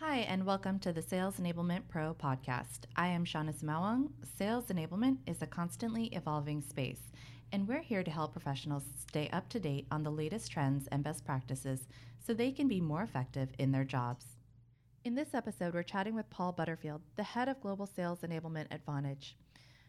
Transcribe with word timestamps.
Hi, 0.00 0.18
and 0.28 0.44
welcome 0.44 0.78
to 0.80 0.92
the 0.92 1.00
Sales 1.00 1.40
Enablement 1.40 1.88
Pro 1.88 2.12
podcast. 2.12 2.80
I 2.96 3.06
am 3.06 3.24
Shawna 3.24 3.54
Sumaoang. 3.54 4.10
Sales 4.36 4.66
enablement 4.66 5.16
is 5.26 5.40
a 5.40 5.46
constantly 5.46 6.08
evolving 6.08 6.60
space, 6.60 7.00
and 7.50 7.66
we're 7.66 7.80
here 7.80 8.02
to 8.02 8.10
help 8.10 8.32
professionals 8.32 8.82
stay 9.08 9.30
up 9.32 9.48
to 9.48 9.58
date 9.58 9.86
on 9.90 10.02
the 10.02 10.10
latest 10.10 10.52
trends 10.52 10.86
and 10.88 11.02
best 11.02 11.24
practices 11.24 11.88
so 12.18 12.34
they 12.34 12.52
can 12.52 12.68
be 12.68 12.78
more 12.78 13.02
effective 13.02 13.48
in 13.58 13.72
their 13.72 13.84
jobs. 13.84 14.26
In 15.06 15.14
this 15.14 15.32
episode, 15.32 15.72
we're 15.72 15.82
chatting 15.82 16.14
with 16.14 16.28
Paul 16.28 16.52
Butterfield, 16.52 17.00
the 17.16 17.22
head 17.22 17.48
of 17.48 17.62
Global 17.62 17.86
Sales 17.86 18.20
Enablement 18.20 18.66
at 18.70 18.84
Vonage. 18.84 19.32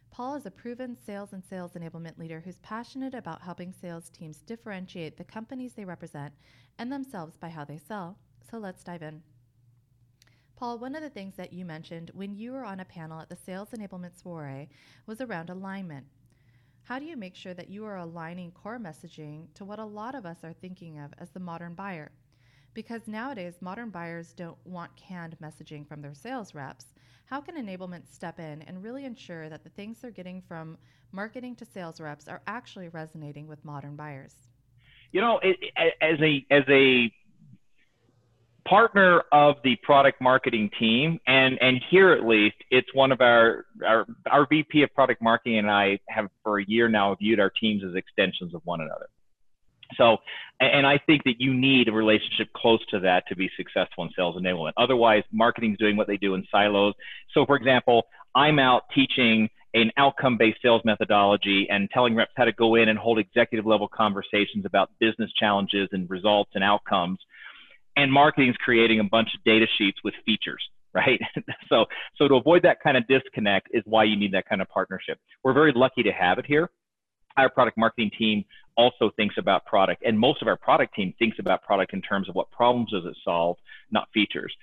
Paul 0.10 0.36
is 0.36 0.46
a 0.46 0.52
proven 0.52 0.96
sales 1.06 1.34
and 1.34 1.44
sales 1.44 1.74
enablement 1.74 2.18
leader 2.18 2.42
who's 2.46 2.60
passionate 2.60 3.14
about 3.14 3.42
helping 3.42 3.74
sales 3.74 4.10
teams 4.10 4.38
differentiate 4.38 5.18
the 5.18 5.26
companies 5.26 5.74
they 5.74 5.84
represent 5.84 6.32
and 6.80 6.90
themselves 6.90 7.36
by 7.36 7.50
how 7.50 7.66
they 7.66 7.78
sell. 7.78 8.18
So 8.50 8.58
let's 8.58 8.86
dive 8.86 9.04
in. 9.04 9.22
Paul, 10.58 10.80
one 10.80 10.96
of 10.96 11.04
the 11.04 11.10
things 11.12 11.36
that 11.36 11.54
you 11.54 11.66
mentioned 11.66 12.10
when 12.16 12.36
you 12.36 12.52
were 12.52 12.66
on 12.66 12.80
a 12.80 12.86
panel 12.86 13.22
at 13.22 13.30
the 13.30 13.36
Sales 13.36 13.70
Enablement 13.70 14.20
Soiree 14.20 14.70
was 15.06 15.22
around 15.22 15.52
alignment. 15.52 16.08
How 16.82 16.98
do 16.98 17.06
you 17.06 17.16
make 17.16 17.36
sure 17.36 17.54
that 17.54 17.70
you 17.70 17.86
are 17.86 17.98
aligning 17.98 18.50
core 18.50 18.80
messaging 18.80 19.54
to 19.54 19.64
what 19.64 19.78
a 19.78 19.86
lot 19.86 20.16
of 20.16 20.26
us 20.26 20.44
are 20.44 20.54
thinking 20.54 20.98
of 20.98 21.14
as 21.20 21.30
the 21.30 21.40
modern 21.40 21.76
buyer? 21.76 22.12
Because 22.74 23.08
nowadays, 23.08 23.62
modern 23.62 23.92
buyers 23.92 24.34
don't 24.34 24.58
want 24.66 24.96
canned 24.96 25.38
messaging 25.40 25.88
from 25.88 26.02
their 26.02 26.16
sales 26.16 26.56
reps. 26.56 26.88
How 27.26 27.40
can 27.40 27.56
enablement 27.56 28.12
step 28.12 28.40
in 28.40 28.64
and 28.64 28.82
really 28.82 29.06
ensure 29.06 29.50
that 29.50 29.64
the 29.64 29.70
things 29.70 30.00
they're 30.00 30.10
getting 30.10 30.42
from 30.42 30.80
marketing 31.12 31.56
to 31.58 31.66
sales 31.66 32.02
reps 32.02 32.28
are 32.28 32.42
actually 32.48 32.90
resonating 32.90 33.46
with 33.46 33.64
modern 33.64 33.96
buyers? 33.96 34.34
You 35.12 35.22
know, 35.22 35.40
it, 35.44 35.58
as 36.02 36.20
a 36.20 36.44
as 36.50 36.64
a 36.68 37.12
partner 38.68 39.24
of 39.32 39.56
the 39.64 39.76
product 39.84 40.22
marketing 40.22 40.70
team, 40.80 41.20
and 41.28 41.58
and 41.62 41.82
here 41.90 42.12
at 42.12 42.26
least, 42.26 42.56
it's 42.70 42.88
one 42.94 43.12
of 43.12 43.22
our 43.22 43.66
our 43.86 44.06
our 44.30 44.48
VP 44.48 44.84
of 44.84 44.94
product 44.94 45.22
marketing 45.22 45.60
and 45.60 45.72
I 45.72 46.00
have 46.10 46.28
for 46.44 46.60
a 46.60 46.66
year 46.68 46.90
now 46.90 47.16
viewed 47.16 47.40
our 47.40 47.50
teams 47.50 47.84
as 47.88 47.96
extensions 47.96 48.54
of 48.54 48.62
one 48.66 48.82
another. 48.82 49.08
So, 49.96 50.18
and 50.60 50.86
I 50.86 51.00
think 51.08 51.24
that 51.24 51.36
you 51.40 51.54
need 51.54 51.88
a 51.88 51.94
relationship 51.94 52.50
close 52.54 52.86
to 52.92 53.00
that 53.00 53.24
to 53.30 53.36
be 53.38 53.50
successful 53.56 54.04
in 54.04 54.10
sales 54.16 54.36
enablement. 54.36 54.74
Otherwise, 54.76 55.24
marketing's 55.32 55.78
doing 55.78 55.96
what 55.96 56.08
they 56.08 56.18
do 56.18 56.34
in 56.34 56.46
silos. 56.52 56.94
So, 57.34 57.46
for 57.46 57.56
example, 57.56 58.04
I'm 58.36 58.60
out 58.60 58.84
teaching 58.94 59.50
an 59.74 59.92
outcome-based 59.96 60.58
sales 60.62 60.82
methodology 60.84 61.68
and 61.70 61.90
telling 61.92 62.16
reps 62.16 62.32
how 62.36 62.46
to 62.46 62.52
go 62.52 62.76
in 62.76 62.90
and 62.90 63.00
hold 63.00 63.18
executive 63.20 63.66
level 63.66 63.88
conversations 63.88 64.66
about 64.66 64.90
business 65.00 65.32
challenges 65.40 65.88
and 65.94 66.10
results 66.10 66.52
and 66.56 66.64
outcomes 66.64 67.20
and 67.98 68.12
marketing 68.12 68.50
is 68.50 68.56
creating 68.58 69.02
a 69.02 69.04
bunch 69.04 69.30
of 69.36 69.44
data 69.44 69.66
sheets 69.78 69.98
with 70.04 70.14
features 70.26 70.64
right? 70.94 71.20
So 71.70 71.86
so 72.18 72.28
to 72.28 72.36
avoid 72.36 72.64
that 72.64 72.78
kind 72.82 72.96
of 72.96 73.06
disconnect 73.08 73.68
is 73.74 73.84
why 73.86 74.06
you 74.06 74.16
need 74.16 74.32
that 74.32 74.48
kind 74.48 74.62
of 74.62 74.70
partnership. 74.70 75.20
We're 75.44 75.54
very 75.54 75.74
lucky 75.76 76.02
to 76.04 76.12
have 76.12 76.40
it 76.40 76.46
here. 76.46 76.70
Our 77.36 77.50
product 77.50 77.78
marketing 77.78 78.12
team 78.18 78.46
also 78.78 79.12
thinks 79.18 79.36
about 79.38 79.66
product 79.66 80.04
and 80.06 80.18
most 80.18 80.42
of 80.42 80.48
our 80.48 80.56
product 80.56 80.96
team 80.96 81.14
thinks 81.20 81.38
about 81.40 81.62
product 81.64 81.94
in 81.94 82.02
terms 82.02 82.30
of 82.30 82.36
what 82.36 82.50
problems 82.52 82.92
does 82.92 83.04
it 83.06 83.18
solve 83.24 83.58
not 83.92 84.08
features. 84.14 84.54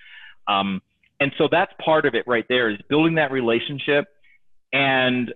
Um, 0.47 0.81
and 1.19 1.31
so 1.37 1.47
that's 1.49 1.71
part 1.83 2.05
of 2.05 2.15
it 2.15 2.25
right 2.27 2.45
there 2.49 2.69
is 2.69 2.77
building 2.89 3.15
that 3.15 3.31
relationship 3.31 4.05
and 4.73 5.33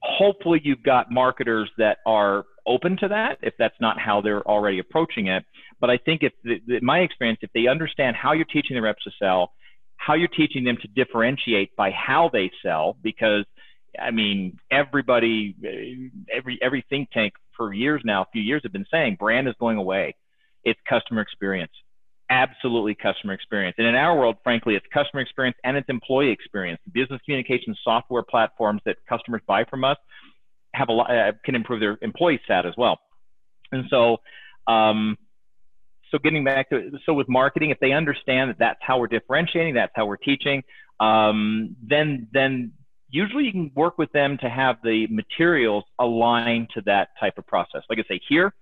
hopefully 0.00 0.60
you've 0.64 0.82
got 0.82 1.10
marketers 1.10 1.70
that 1.78 1.98
are 2.06 2.44
open 2.66 2.96
to 2.96 3.08
that 3.08 3.38
if 3.42 3.54
that's 3.58 3.74
not 3.80 3.98
how 3.98 4.20
they're 4.20 4.46
already 4.46 4.78
approaching 4.78 5.26
it 5.26 5.44
but 5.82 5.90
I 5.90 5.98
think 5.98 6.22
if 6.22 6.32
the, 6.44 6.62
the, 6.64 6.80
my 6.80 7.00
experience, 7.00 7.40
if 7.42 7.50
they 7.52 7.66
understand 7.66 8.14
how 8.14 8.32
you're 8.32 8.44
teaching 8.44 8.76
the 8.76 8.82
reps 8.82 9.02
to 9.02 9.10
sell, 9.18 9.52
how 9.96 10.14
you're 10.14 10.28
teaching 10.28 10.62
them 10.62 10.78
to 10.80 10.88
differentiate 10.88 11.74
by 11.76 11.90
how 11.90 12.30
they 12.32 12.52
sell, 12.62 12.96
because 13.02 13.44
I 14.00 14.12
mean, 14.12 14.58
everybody, 14.70 15.56
every 16.32 16.58
every 16.62 16.86
think 16.88 17.10
tank 17.10 17.34
for 17.56 17.74
years 17.74 18.00
now, 18.04 18.22
a 18.22 18.26
few 18.32 18.40
years 18.40 18.62
have 18.62 18.72
been 18.72 18.86
saying 18.92 19.16
brand 19.18 19.48
is 19.48 19.54
going 19.58 19.76
away. 19.76 20.14
It's 20.62 20.78
customer 20.88 21.20
experience, 21.20 21.72
absolutely 22.30 22.94
customer 22.94 23.32
experience. 23.32 23.74
And 23.76 23.86
in 23.88 23.96
our 23.96 24.16
world, 24.16 24.36
frankly, 24.44 24.76
it's 24.76 24.86
customer 24.94 25.20
experience 25.20 25.56
and 25.64 25.76
it's 25.76 25.88
employee 25.88 26.30
experience. 26.30 26.80
Business 26.92 27.20
communication 27.24 27.74
software 27.82 28.22
platforms 28.22 28.82
that 28.86 28.98
customers 29.08 29.42
buy 29.48 29.64
from 29.64 29.82
us 29.82 29.96
have 30.74 30.88
a 30.88 30.92
lot 30.92 31.10
uh, 31.10 31.32
can 31.44 31.54
improve 31.54 31.80
their 31.80 31.98
employee 32.02 32.40
sat 32.46 32.66
as 32.66 32.74
well. 32.76 32.98
And 33.72 33.84
so, 33.88 34.18
um, 34.66 35.16
so 36.10 36.18
getting 36.18 36.44
back 36.44 36.70
to 36.70 36.90
so 37.06 37.14
with 37.14 37.28
marketing, 37.28 37.70
if 37.70 37.80
they 37.80 37.92
understand 37.92 38.50
that 38.50 38.58
that's 38.58 38.80
how 38.82 38.98
we're 38.98 39.06
differentiating, 39.06 39.74
that's 39.74 39.92
how 39.94 40.06
we're 40.06 40.16
teaching, 40.16 40.62
um, 41.00 41.76
then 41.82 42.28
then 42.32 42.72
usually 43.10 43.44
you 43.44 43.52
can 43.52 43.70
work 43.74 43.98
with 43.98 44.10
them 44.12 44.38
to 44.38 44.48
have 44.48 44.76
the 44.82 45.06
materials 45.08 45.84
aligned 45.98 46.68
to 46.74 46.82
that 46.82 47.08
type 47.20 47.38
of 47.38 47.46
process. 47.46 47.82
Like 47.88 47.98
I 47.98 48.04
say, 48.08 48.20
here 48.28 48.54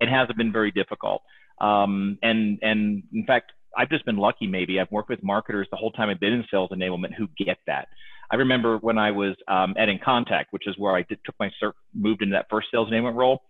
it 0.00 0.08
hasn't 0.08 0.38
been 0.38 0.52
very 0.52 0.70
difficult, 0.70 1.22
um, 1.60 2.18
and 2.22 2.58
and 2.62 3.02
in 3.12 3.24
fact, 3.26 3.52
I've 3.76 3.90
just 3.90 4.04
been 4.04 4.16
lucky. 4.16 4.46
Maybe 4.46 4.80
I've 4.80 4.90
worked 4.90 5.08
with 5.08 5.22
marketers 5.22 5.68
the 5.70 5.76
whole 5.76 5.92
time 5.92 6.08
I've 6.08 6.20
been 6.20 6.32
in 6.32 6.44
sales 6.50 6.70
enablement 6.70 7.14
who 7.14 7.28
get 7.36 7.58
that. 7.66 7.88
I 8.30 8.36
remember 8.36 8.76
when 8.78 8.98
I 8.98 9.10
was 9.10 9.34
um, 9.48 9.74
at 9.78 9.88
InContact, 9.88 10.46
which 10.50 10.66
is 10.66 10.74
where 10.78 10.94
I 10.94 11.02
did, 11.02 11.18
took 11.24 11.34
my 11.40 11.50
cert, 11.62 11.72
moved 11.94 12.22
into 12.22 12.34
that 12.34 12.46
first 12.50 12.68
sales 12.70 12.90
enablement 12.90 13.16
role. 13.16 13.42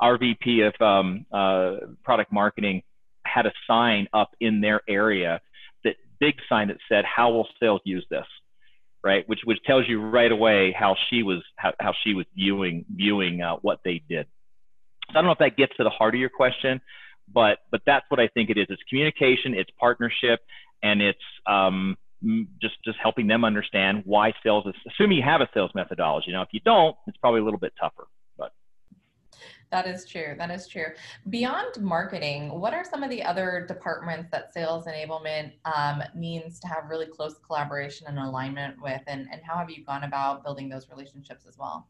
Our 0.00 0.18
VP 0.18 0.60
of 0.62 0.74
um, 0.80 1.24
uh, 1.32 1.76
product 2.04 2.32
marketing 2.32 2.82
had 3.24 3.46
a 3.46 3.52
sign 3.66 4.08
up 4.12 4.30
in 4.40 4.60
their 4.60 4.82
area 4.88 5.40
that 5.84 5.96
big 6.20 6.34
sign 6.48 6.68
that 6.68 6.76
said 6.88 7.04
how 7.04 7.30
will 7.30 7.48
sales 7.58 7.80
use 7.84 8.06
this? 8.10 8.26
Right? 9.02 9.26
Which 9.28 9.40
which 9.44 9.58
tells 9.64 9.88
you 9.88 10.02
right 10.02 10.30
away 10.30 10.74
how 10.76 10.96
she 11.08 11.22
was 11.22 11.42
how, 11.56 11.72
how 11.80 11.92
she 12.04 12.12
was 12.12 12.26
viewing 12.34 12.84
viewing 12.94 13.40
uh, 13.40 13.56
what 13.62 13.80
they 13.84 14.02
did. 14.08 14.26
So 15.06 15.12
i 15.12 15.14
don't 15.14 15.26
know 15.26 15.32
if 15.32 15.38
that 15.38 15.56
gets 15.56 15.76
to 15.76 15.84
the 15.84 15.90
heart 15.90 16.14
of 16.14 16.20
your 16.20 16.30
question 16.30 16.80
but 17.32 17.58
but 17.70 17.80
that's 17.86 18.04
what 18.08 18.18
i 18.18 18.28
think 18.28 18.50
it 18.50 18.58
is. 18.58 18.66
It's 18.68 18.82
communication 18.88 19.54
it's 19.54 19.70
partnership 19.78 20.40
and 20.82 21.00
it's 21.00 21.18
um, 21.46 21.96
just 22.60 22.74
just 22.84 22.98
helping 23.02 23.26
them 23.26 23.44
understand 23.44 24.02
why 24.04 24.32
sales 24.42 24.64
is 24.66 24.74
assuming 24.90 25.18
you 25.18 25.22
have 25.22 25.40
a 25.40 25.48
sales 25.52 25.70
methodology 25.74 26.32
now 26.32 26.42
if 26.42 26.48
you 26.52 26.60
don't 26.64 26.96
it's 27.06 27.16
probably 27.18 27.40
a 27.40 27.44
little 27.44 27.58
bit 27.58 27.72
tougher 27.78 28.08
But 28.38 28.52
that 29.70 29.86
is 29.86 30.06
true. 30.06 30.34
That 30.38 30.50
is 30.50 30.68
true. 30.68 30.86
Beyond 31.28 31.80
marketing, 31.80 32.58
what 32.58 32.72
are 32.72 32.84
some 32.84 33.02
of 33.02 33.10
the 33.10 33.22
other 33.22 33.64
departments 33.66 34.28
that 34.30 34.54
sales 34.54 34.86
enablement 34.86 35.52
um, 35.64 36.02
means 36.14 36.60
to 36.60 36.68
have 36.68 36.84
really 36.88 37.06
close 37.06 37.34
collaboration 37.44 38.06
and 38.08 38.18
alignment 38.18 38.80
with, 38.80 39.02
and, 39.08 39.26
and 39.32 39.40
how 39.44 39.56
have 39.56 39.68
you 39.68 39.84
gone 39.84 40.04
about 40.04 40.44
building 40.44 40.68
those 40.68 40.88
relationships 40.88 41.44
as 41.48 41.58
well? 41.58 41.88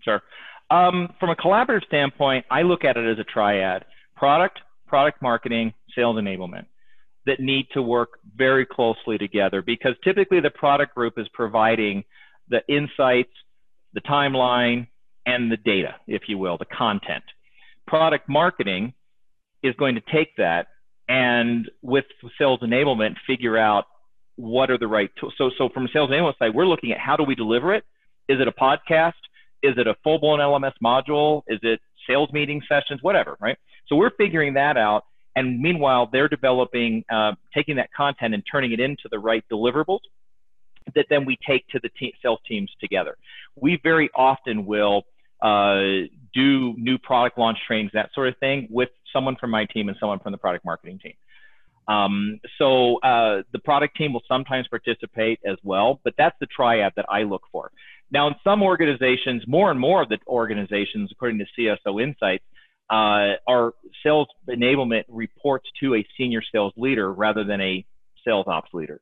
Sure. 0.00 0.22
Um, 0.70 1.12
from 1.20 1.30
a 1.30 1.36
collaborative 1.36 1.84
standpoint, 1.86 2.46
I 2.50 2.62
look 2.62 2.84
at 2.84 2.96
it 2.96 3.06
as 3.06 3.18
a 3.18 3.24
triad 3.24 3.84
product, 4.16 4.60
product 4.86 5.20
marketing, 5.22 5.74
sales 5.94 6.16
enablement 6.16 6.64
that 7.28 7.40
need 7.40 7.66
to 7.74 7.82
work 7.82 8.18
very 8.36 8.66
closely 8.66 9.18
together 9.18 9.62
because 9.62 9.92
typically 10.02 10.40
the 10.40 10.50
product 10.50 10.94
group 10.94 11.14
is 11.18 11.28
providing 11.32 12.02
the 12.48 12.60
insights, 12.68 13.32
the 13.92 14.00
timeline, 14.00 14.88
and 15.26 15.52
the 15.52 15.58
data, 15.58 15.94
if 16.06 16.22
you 16.26 16.38
will, 16.38 16.56
the 16.56 16.64
content. 16.64 17.24
Product 17.86 18.28
marketing 18.28 18.94
is 19.62 19.74
going 19.78 19.94
to 19.94 20.02
take 20.12 20.34
that 20.36 20.68
and 21.08 21.70
with 21.82 22.04
sales 22.38 22.60
enablement, 22.60 23.14
figure 23.26 23.56
out 23.56 23.84
what 24.36 24.70
are 24.70 24.78
the 24.78 24.86
right 24.86 25.10
tools. 25.18 25.34
So, 25.36 25.50
so 25.58 25.68
from 25.72 25.84
a 25.84 25.88
sales 25.92 26.10
enablement 26.10 26.38
side, 26.38 26.54
we're 26.54 26.66
looking 26.66 26.92
at 26.92 26.98
how 26.98 27.16
do 27.16 27.24
we 27.24 27.34
deliver 27.34 27.74
it? 27.74 27.84
Is 28.28 28.40
it 28.40 28.48
a 28.48 28.52
podcast? 28.52 29.14
Is 29.62 29.74
it 29.76 29.86
a 29.86 29.94
full 30.04 30.18
blown 30.18 30.38
LMS 30.38 30.74
module? 30.82 31.42
Is 31.48 31.58
it 31.62 31.80
sales 32.06 32.30
meeting 32.32 32.62
sessions? 32.68 33.02
Whatever, 33.02 33.36
right? 33.40 33.58
So 33.86 33.96
we're 33.96 34.14
figuring 34.16 34.54
that 34.54 34.76
out. 34.76 35.04
And 35.36 35.60
meanwhile, 35.60 36.08
they're 36.10 36.28
developing, 36.28 37.04
uh, 37.10 37.32
taking 37.54 37.76
that 37.76 37.90
content 37.92 38.34
and 38.34 38.42
turning 38.50 38.72
it 38.72 38.80
into 38.80 39.08
the 39.10 39.18
right 39.18 39.44
deliverables 39.50 40.00
that 40.94 41.06
then 41.10 41.24
we 41.24 41.38
take 41.46 41.66
to 41.68 41.80
the 41.82 41.90
te- 41.98 42.14
sales 42.22 42.40
teams 42.48 42.70
together. 42.80 43.16
We 43.56 43.78
very 43.82 44.10
often 44.14 44.66
will 44.66 45.04
uh, 45.42 46.06
do 46.34 46.74
new 46.76 46.98
product 46.98 47.38
launch 47.38 47.58
trainings, 47.66 47.90
that 47.94 48.10
sort 48.14 48.28
of 48.28 48.36
thing, 48.38 48.68
with 48.70 48.88
someone 49.12 49.36
from 49.36 49.50
my 49.50 49.66
team 49.66 49.88
and 49.88 49.96
someone 50.00 50.18
from 50.18 50.32
the 50.32 50.38
product 50.38 50.64
marketing 50.64 50.98
team. 51.02 51.14
Um, 51.86 52.40
so 52.58 52.98
uh, 52.98 53.42
the 53.52 53.58
product 53.60 53.96
team 53.96 54.12
will 54.12 54.22
sometimes 54.28 54.68
participate 54.68 55.40
as 55.46 55.56
well, 55.62 56.00
but 56.04 56.14
that's 56.18 56.36
the 56.38 56.46
triad 56.46 56.92
that 56.96 57.06
I 57.08 57.22
look 57.22 57.42
for. 57.50 57.70
Now, 58.10 58.26
in 58.28 58.34
some 58.44 58.62
organizations, 58.62 59.44
more 59.46 59.70
and 59.70 59.80
more 59.80 60.02
of 60.02 60.08
the 60.08 60.18
organizations, 60.26 61.10
according 61.12 61.38
to 61.38 61.46
CSO 61.58 62.02
Insights, 62.02 62.44
uh, 62.90 63.36
our 63.46 63.74
sales 64.02 64.28
enablement 64.48 65.04
reports 65.08 65.68
to 65.80 65.94
a 65.94 66.06
senior 66.16 66.40
sales 66.52 66.72
leader 66.76 67.12
rather 67.12 67.44
than 67.44 67.60
a 67.60 67.84
sales 68.26 68.46
ops 68.48 68.70
leader. 68.72 69.00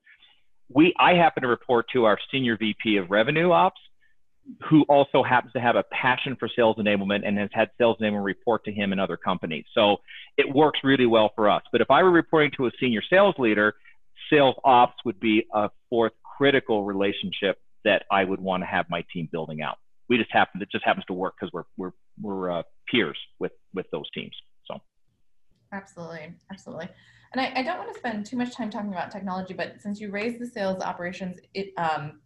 We, 0.69 0.95
I 0.99 1.15
happen 1.15 1.43
to 1.43 1.49
report 1.49 1.87
to 1.93 2.05
our 2.05 2.19
senior 2.33 2.57
VP 2.57 2.97
of 2.97 3.11
revenue 3.11 3.53
ops, 3.53 3.81
who 4.69 4.83
also 4.89 5.23
happens 5.23 5.53
to 5.53 5.61
have 5.61 5.77
a 5.77 5.85
passion 5.93 6.37
for 6.39 6.49
sales 6.55 6.77
enablement 6.77 7.27
and 7.27 7.39
has 7.39 7.51
had 7.53 7.71
sales 7.79 7.97
enablement 8.01 8.25
report 8.25 8.65
to 8.65 8.73
him 8.73 8.93
in 8.93 8.99
other 8.99 9.17
companies. 9.17 9.65
So 9.75 9.99
it 10.37 10.53
works 10.53 10.81
really 10.85 11.07
well 11.07 11.33
for 11.35 11.51
us. 11.51 11.63
But 11.73 11.81
if 11.81 11.91
I 11.91 12.03
were 12.03 12.11
reporting 12.11 12.53
to 12.57 12.67
a 12.67 12.71
senior 12.81 13.03
sales 13.09 13.35
leader, 13.39 13.75
sales 14.31 14.57
ops 14.65 14.97
would 15.05 15.21
be 15.21 15.47
a 15.53 15.71
fourth 15.91 16.13
critical 16.37 16.85
relationship 16.85 17.59
that 17.85 18.05
I 18.11 18.25
would 18.25 18.41
want 18.41 18.63
to 18.63 18.67
have 18.67 18.87
my 18.91 19.05
team 19.13 19.29
building 19.31 19.63
out. 19.63 19.79
We 20.09 20.19
just 20.19 20.33
happen 20.33 20.63
it 20.63 20.71
just 20.71 20.85
happens 20.85 21.05
to 21.07 21.13
work 21.13 21.35
because 21.39 21.53
we're 21.53 21.65
we're 21.77 21.93
we're 22.21 22.51
uh, 22.51 22.63
peers 22.91 23.19
with 23.39 23.53
with 23.75 23.87
those 23.93 24.09
teams. 24.15 24.35
So 24.67 24.79
absolutely, 25.73 26.35
absolutely. 26.51 26.89
And 27.33 27.41
I, 27.41 27.53
I, 27.57 27.63
don't 27.63 27.77
want 27.77 27.93
to 27.93 27.99
spend 27.99 28.25
too 28.25 28.37
much 28.37 28.55
time 28.55 28.71
talking 28.71 28.93
about 28.93 29.11
technology, 29.11 29.53
but 29.53 29.81
since 29.81 30.01
you 30.01 30.11
raised 30.11 30.41
the 30.41 30.47
sales 30.47 30.81
operations 30.81 31.39
it, 31.55 31.73
um, 31.77 32.21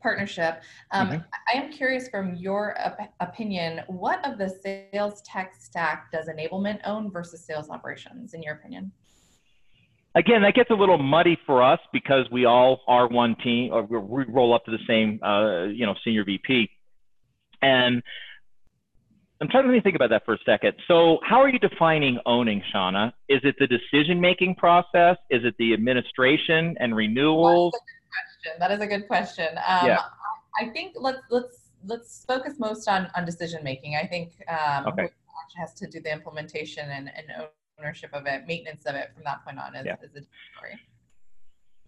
partnership, 0.00 0.62
um, 0.92 1.08
mm-hmm. 1.08 1.20
I 1.52 1.60
am 1.60 1.72
curious 1.72 2.08
from 2.08 2.34
your 2.34 2.76
op- 2.78 3.14
opinion, 3.20 3.80
what 3.86 4.24
of 4.30 4.38
the 4.38 4.48
sales 4.48 5.22
tech 5.22 5.54
stack 5.58 6.12
does 6.12 6.28
enablement 6.28 6.80
own 6.84 7.10
versus 7.10 7.44
sales 7.44 7.70
operations, 7.70 8.34
in 8.34 8.42
your 8.42 8.54
opinion? 8.54 8.92
again, 10.14 10.42
that 10.42 10.54
gets 10.54 10.70
a 10.70 10.74
little 10.74 10.98
muddy 10.98 11.38
for 11.46 11.62
us 11.62 11.80
because 11.92 12.26
we 12.30 12.44
all 12.44 12.80
are 12.86 13.08
one 13.08 13.36
team, 13.42 13.72
or 13.72 13.82
we 13.82 14.24
roll 14.28 14.54
up 14.54 14.64
to 14.66 14.70
the 14.70 14.78
same, 14.86 15.20
uh, 15.22 15.64
you 15.64 15.86
know, 15.86 15.94
senior 16.04 16.24
VP. 16.24 16.68
And 17.62 18.02
I'm 19.40 19.48
trying 19.48 19.70
to 19.72 19.82
think 19.82 19.96
about 19.96 20.10
that 20.10 20.24
for 20.24 20.34
a 20.34 20.38
second. 20.44 20.74
So, 20.86 21.18
how 21.24 21.40
are 21.40 21.48
you 21.48 21.58
defining 21.58 22.18
owning, 22.26 22.62
Shawna? 22.72 23.12
Is 23.28 23.40
it 23.42 23.56
the 23.58 23.66
decision-making 23.66 24.54
process? 24.56 25.16
Is 25.30 25.44
it 25.44 25.54
the 25.58 25.72
administration 25.72 26.76
and 26.78 26.94
renewals? 26.94 27.72
That 28.58 28.70
is 28.70 28.80
a 28.80 28.86
good 28.86 29.06
question. 29.08 29.48
Um, 29.66 29.86
yeah. 29.86 30.00
I 30.60 30.68
think 30.68 30.94
let's 30.98 31.22
let's 31.30 31.70
let's 31.84 32.24
focus 32.26 32.54
most 32.58 32.88
on 32.88 33.08
on 33.16 33.24
decision 33.24 33.64
making. 33.64 33.96
I 33.96 34.06
think 34.06 34.32
um, 34.48 34.86
okay. 34.86 35.08
has 35.58 35.74
to 35.74 35.86
do 35.88 36.00
the 36.00 36.12
implementation 36.12 36.88
and, 36.90 37.10
and 37.16 37.48
ownership 37.80 38.10
of 38.12 38.26
it, 38.26 38.46
maintenance 38.46 38.84
of 38.86 38.94
it 38.94 39.10
from 39.14 39.24
that 39.24 39.44
point 39.44 39.58
on 39.58 39.74
is, 39.74 39.86
yeah. 39.86 39.94
is 40.02 40.10
a 40.10 40.22
story. 40.56 40.78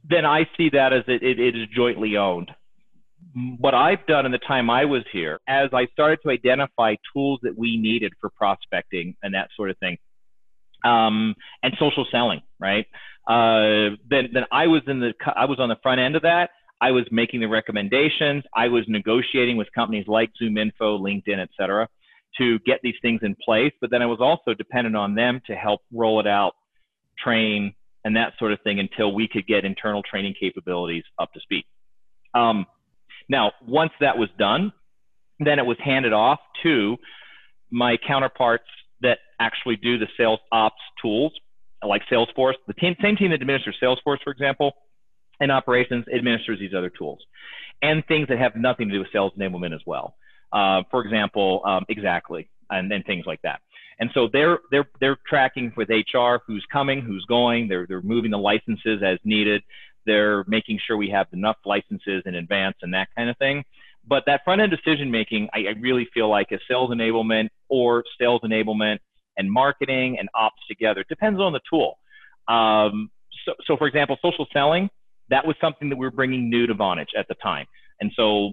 Then 0.08 0.26
I 0.26 0.48
see 0.56 0.70
that 0.70 0.92
as 0.92 1.04
it, 1.08 1.22
it, 1.22 1.38
it 1.38 1.56
is 1.56 1.68
jointly 1.74 2.16
owned. 2.16 2.50
What 3.58 3.74
I've 3.74 4.06
done 4.06 4.26
in 4.26 4.32
the 4.32 4.38
time 4.38 4.70
I 4.70 4.84
was 4.84 5.02
here, 5.12 5.40
as 5.48 5.70
I 5.72 5.86
started 5.92 6.20
to 6.22 6.30
identify 6.30 6.94
tools 7.12 7.40
that 7.42 7.56
we 7.58 7.76
needed 7.76 8.12
for 8.20 8.30
prospecting 8.30 9.16
and 9.22 9.34
that 9.34 9.48
sort 9.56 9.70
of 9.70 9.78
thing, 9.78 9.98
um, 10.84 11.34
and 11.62 11.74
social 11.78 12.06
selling, 12.10 12.42
right? 12.60 12.86
Uh, 13.26 13.96
then, 14.08 14.28
then 14.32 14.44
I 14.52 14.66
was 14.66 14.82
in 14.86 15.00
the, 15.00 15.14
I 15.34 15.46
was 15.46 15.58
on 15.58 15.68
the 15.68 15.76
front 15.82 16.00
end 16.00 16.14
of 16.14 16.22
that. 16.22 16.50
I 16.80 16.90
was 16.90 17.04
making 17.10 17.40
the 17.40 17.48
recommendations. 17.48 18.44
I 18.54 18.68
was 18.68 18.84
negotiating 18.86 19.56
with 19.56 19.68
companies 19.74 20.06
like 20.06 20.30
ZoomInfo, 20.40 21.00
LinkedIn, 21.00 21.40
et 21.40 21.48
cetera 21.58 21.88
to 22.38 22.58
get 22.60 22.80
these 22.82 22.94
things 23.02 23.20
in 23.22 23.36
place, 23.44 23.72
but 23.80 23.90
then 23.90 24.02
I 24.02 24.06
was 24.06 24.18
also 24.20 24.54
dependent 24.54 24.96
on 24.96 25.14
them 25.14 25.40
to 25.46 25.54
help 25.54 25.82
roll 25.92 26.20
it 26.20 26.26
out, 26.26 26.54
train, 27.22 27.74
and 28.04 28.16
that 28.16 28.32
sort 28.38 28.52
of 28.52 28.60
thing 28.62 28.80
until 28.80 29.14
we 29.14 29.28
could 29.28 29.46
get 29.46 29.64
internal 29.64 30.02
training 30.02 30.34
capabilities 30.38 31.04
up 31.18 31.32
to 31.32 31.40
speed. 31.40 31.64
Um, 32.34 32.66
now, 33.28 33.52
once 33.66 33.92
that 34.00 34.18
was 34.18 34.28
done, 34.38 34.72
then 35.40 35.58
it 35.58 35.66
was 35.66 35.76
handed 35.82 36.12
off 36.12 36.40
to 36.62 36.96
my 37.70 37.96
counterparts 38.06 38.64
that 39.02 39.18
actually 39.40 39.76
do 39.76 39.98
the 39.98 40.06
sales 40.16 40.40
ops 40.52 40.76
tools, 41.00 41.32
like 41.86 42.02
Salesforce. 42.10 42.54
The 42.66 42.74
team, 42.74 42.94
same 43.02 43.16
team 43.16 43.30
that 43.30 43.40
administers 43.40 43.76
Salesforce, 43.82 44.18
for 44.22 44.32
example, 44.32 44.72
in 45.40 45.50
operations 45.50 46.04
administers 46.14 46.58
these 46.60 46.72
other 46.76 46.90
tools 46.90 47.18
and 47.82 48.04
things 48.06 48.28
that 48.28 48.38
have 48.38 48.56
nothing 48.56 48.88
to 48.88 48.94
do 48.94 49.00
with 49.00 49.08
sales 49.12 49.32
enablement 49.38 49.74
as 49.74 49.80
well. 49.86 50.14
Uh, 50.52 50.82
for 50.90 51.04
example, 51.04 51.62
um, 51.66 51.84
exactly, 51.88 52.48
and 52.70 52.90
then 52.90 53.02
things 53.02 53.24
like 53.26 53.42
that. 53.42 53.60
And 53.98 54.10
so 54.14 54.28
they're 54.32 54.58
they're 54.70 54.88
they're 55.00 55.18
tracking 55.26 55.72
with 55.76 55.88
HR 55.88 56.36
who's 56.46 56.64
coming, 56.72 57.00
who's 57.00 57.24
going. 57.28 57.68
They're 57.68 57.86
they're 57.86 58.02
moving 58.02 58.30
the 58.30 58.38
licenses 58.38 59.02
as 59.04 59.18
needed. 59.24 59.62
They're 60.06 60.44
making 60.46 60.80
sure 60.86 60.96
we 60.96 61.10
have 61.10 61.26
enough 61.32 61.56
licenses 61.64 62.22
in 62.26 62.34
advance 62.34 62.76
and 62.82 62.92
that 62.94 63.08
kind 63.16 63.30
of 63.30 63.36
thing. 63.38 63.64
But 64.06 64.24
that 64.26 64.42
front 64.44 64.60
end 64.60 64.70
decision 64.70 65.10
making, 65.10 65.48
I, 65.54 65.60
I 65.60 65.80
really 65.80 66.06
feel 66.12 66.28
like 66.28 66.48
is 66.50 66.60
sales 66.68 66.90
enablement 66.90 67.48
or 67.68 68.04
sales 68.20 68.42
enablement 68.44 68.98
and 69.36 69.50
marketing 69.50 70.18
and 70.18 70.28
ops 70.34 70.60
together. 70.68 71.00
It 71.00 71.08
depends 71.08 71.40
on 71.40 71.52
the 71.52 71.60
tool. 71.70 71.98
Um, 72.48 73.10
so, 73.46 73.54
so, 73.66 73.76
for 73.76 73.86
example, 73.86 74.16
social 74.22 74.46
selling, 74.52 74.90
that 75.30 75.46
was 75.46 75.56
something 75.60 75.88
that 75.88 75.96
we 75.96 76.06
were 76.06 76.12
bringing 76.12 76.50
new 76.50 76.66
to 76.66 76.74
Vonage 76.74 77.08
at 77.18 77.26
the 77.28 77.34
time. 77.42 77.66
And 78.00 78.12
so 78.14 78.52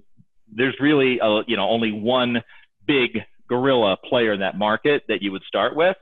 there's 0.54 0.76
really 0.80 1.20
a, 1.22 1.42
you 1.48 1.58
know 1.58 1.68
only 1.68 1.92
one 1.92 2.42
big 2.88 3.20
gorilla 3.48 3.98
player 4.10 4.34
in 4.34 4.40
that 4.40 4.58
market 4.58 5.04
that 5.08 5.22
you 5.22 5.32
would 5.32 5.44
start 5.44 5.76
with 5.76 5.98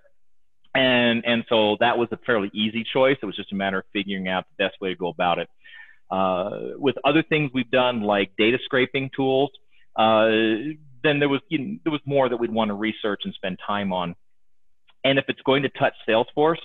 and 0.80 1.24
and 1.26 1.44
so 1.50 1.76
that 1.80 1.98
was 1.98 2.08
a 2.12 2.18
fairly 2.26 2.50
easy 2.54 2.86
choice 2.94 3.18
it 3.22 3.26
was 3.26 3.36
just 3.36 3.52
a 3.52 3.56
matter 3.56 3.80
of 3.80 3.86
figuring 3.92 4.28
out 4.28 4.46
the 4.50 4.64
best 4.64 4.80
way 4.82 4.90
to 4.90 4.96
go 4.96 5.10
about 5.10 5.40
it 5.40 5.50
uh, 6.12 6.78
with 6.78 6.96
other 7.04 7.22
things 7.24 7.52
we've 7.54 7.70
done 7.72 8.02
like 8.02 8.32
data 8.38 8.58
scraping 8.64 9.10
tools 9.16 9.52
uh, 9.96 10.28
then 11.04 11.20
there 11.20 11.30
was 11.30 11.42
you 11.50 11.60
know, 11.60 11.78
there 11.84 11.92
was 11.92 12.02
more 12.06 12.30
that 12.30 12.38
we'd 12.38 12.52
want 12.52 12.70
to 12.70 12.76
research 12.76 13.22
and 13.26 13.34
spend 13.34 13.58
time 13.66 13.92
on 13.92 14.16
and 15.04 15.20
if 15.20 15.26
it's 15.28 15.42
going 15.42 15.64
to 15.64 15.70
touch 15.70 15.94
salesforce 16.08 16.64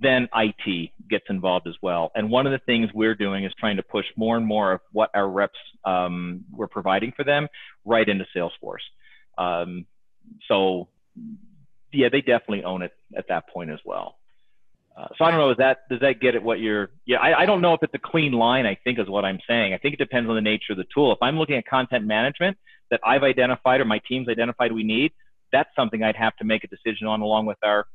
then 0.00 0.28
IT 0.34 0.90
gets 1.08 1.24
involved 1.28 1.66
as 1.66 1.74
well. 1.82 2.12
And 2.14 2.30
one 2.30 2.46
of 2.46 2.52
the 2.52 2.60
things 2.66 2.88
we're 2.94 3.14
doing 3.14 3.44
is 3.44 3.52
trying 3.58 3.78
to 3.78 3.82
push 3.82 4.04
more 4.16 4.36
and 4.36 4.46
more 4.46 4.72
of 4.72 4.80
what 4.92 5.10
our 5.12 5.28
reps 5.28 5.58
um, 5.84 6.44
we're 6.52 6.68
providing 6.68 7.12
for 7.16 7.24
them 7.24 7.48
right 7.84 8.08
into 8.08 8.24
Salesforce. 8.36 8.84
Um, 9.38 9.86
so, 10.46 10.88
yeah, 11.92 12.08
they 12.10 12.20
definitely 12.20 12.64
own 12.64 12.82
it 12.82 12.92
at 13.16 13.26
that 13.28 13.48
point 13.48 13.70
as 13.70 13.78
well. 13.84 14.16
Uh, 14.96 15.06
so 15.16 15.24
I 15.24 15.30
don't 15.30 15.38
know. 15.38 15.50
Is 15.50 15.58
that 15.58 15.88
does 15.88 16.00
that 16.00 16.20
get 16.20 16.34
at 16.34 16.42
what 16.42 16.58
you're? 16.58 16.90
Yeah, 17.06 17.18
I, 17.18 17.42
I 17.42 17.46
don't 17.46 17.60
know 17.60 17.72
if 17.74 17.82
it's 17.82 17.94
a 17.94 18.00
clean 18.00 18.32
line. 18.32 18.66
I 18.66 18.76
think 18.82 18.98
is 18.98 19.08
what 19.08 19.24
I'm 19.24 19.38
saying. 19.48 19.72
I 19.72 19.78
think 19.78 19.94
it 19.94 19.98
depends 19.98 20.28
on 20.28 20.34
the 20.34 20.42
nature 20.42 20.72
of 20.72 20.76
the 20.76 20.86
tool. 20.92 21.12
If 21.12 21.18
I'm 21.22 21.38
looking 21.38 21.56
at 21.56 21.66
content 21.66 22.04
management 22.04 22.56
that 22.90 23.00
I've 23.04 23.22
identified 23.22 23.80
or 23.80 23.84
my 23.84 24.00
team's 24.08 24.28
identified 24.28 24.72
we 24.72 24.82
need, 24.82 25.12
that's 25.52 25.68
something 25.76 26.02
I'd 26.02 26.16
have 26.16 26.34
to 26.36 26.44
make 26.44 26.64
a 26.64 26.66
decision 26.66 27.06
on 27.06 27.20
along 27.20 27.46
with 27.46 27.58
our 27.62 27.86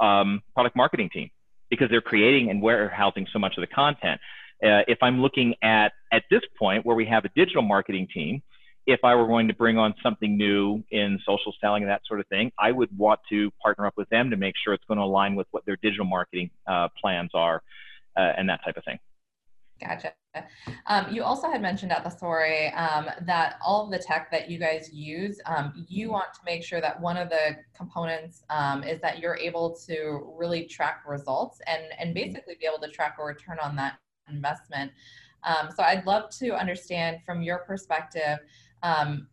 um, 0.00 0.42
product 0.54 0.74
marketing 0.74 1.10
team 1.12 1.30
because 1.70 1.88
they're 1.90 2.00
creating 2.00 2.50
and 2.50 2.62
warehousing 2.62 3.26
so 3.32 3.38
much 3.38 3.54
of 3.56 3.60
the 3.60 3.66
content. 3.66 4.20
Uh, 4.62 4.82
if 4.86 4.98
I'm 5.02 5.20
looking 5.20 5.54
at 5.62 5.92
at 6.12 6.22
this 6.30 6.42
point 6.58 6.86
where 6.86 6.96
we 6.96 7.04
have 7.06 7.24
a 7.24 7.30
digital 7.34 7.62
marketing 7.62 8.08
team, 8.12 8.42
if 8.86 9.00
I 9.04 9.14
were 9.14 9.26
going 9.26 9.48
to 9.48 9.54
bring 9.54 9.78
on 9.78 9.94
something 10.02 10.36
new 10.36 10.82
in 10.90 11.18
social 11.24 11.54
selling 11.60 11.82
and 11.82 11.90
that 11.90 12.02
sort 12.06 12.20
of 12.20 12.26
thing, 12.26 12.50
I 12.58 12.72
would 12.72 12.96
want 12.96 13.20
to 13.30 13.50
partner 13.62 13.86
up 13.86 13.94
with 13.96 14.08
them 14.08 14.30
to 14.30 14.36
make 14.36 14.54
sure 14.62 14.74
it's 14.74 14.84
going 14.86 14.98
to 14.98 15.04
align 15.04 15.36
with 15.36 15.46
what 15.52 15.64
their 15.66 15.76
digital 15.76 16.04
marketing 16.04 16.50
uh, 16.66 16.88
plans 17.00 17.30
are 17.34 17.62
uh, 18.16 18.32
and 18.36 18.48
that 18.48 18.60
type 18.64 18.76
of 18.76 18.84
thing. 18.84 18.98
Gotcha. 19.80 20.12
Um, 20.86 21.06
you 21.12 21.22
also 21.24 21.50
had 21.50 21.60
mentioned 21.60 21.92
at 21.92 22.04
the 22.04 22.10
Soiree 22.10 22.68
um, 22.72 23.10
that 23.22 23.56
all 23.64 23.84
of 23.84 23.90
the 23.90 23.98
tech 23.98 24.30
that 24.30 24.48
you 24.50 24.58
guys 24.58 24.90
use, 24.92 25.40
um, 25.46 25.84
you 25.88 26.10
want 26.10 26.32
to 26.34 26.40
make 26.46 26.62
sure 26.62 26.80
that 26.80 27.00
one 27.00 27.16
of 27.16 27.28
the 27.28 27.56
components 27.76 28.42
um, 28.48 28.82
is 28.82 29.00
that 29.00 29.18
you're 29.18 29.36
able 29.36 29.76
to 29.86 30.32
really 30.36 30.64
track 30.64 31.02
results 31.06 31.60
and, 31.66 31.82
and 31.98 32.14
basically 32.14 32.56
be 32.60 32.66
able 32.66 32.80
to 32.80 32.88
track 32.88 33.16
a 33.20 33.24
return 33.24 33.58
on 33.62 33.76
that 33.76 33.98
investment. 34.28 34.92
Um, 35.44 35.70
so 35.76 35.82
I'd 35.82 36.06
love 36.06 36.30
to 36.38 36.54
understand 36.54 37.18
from 37.24 37.42
your 37.42 37.58
perspective, 37.58 38.38
um, 38.82 39.28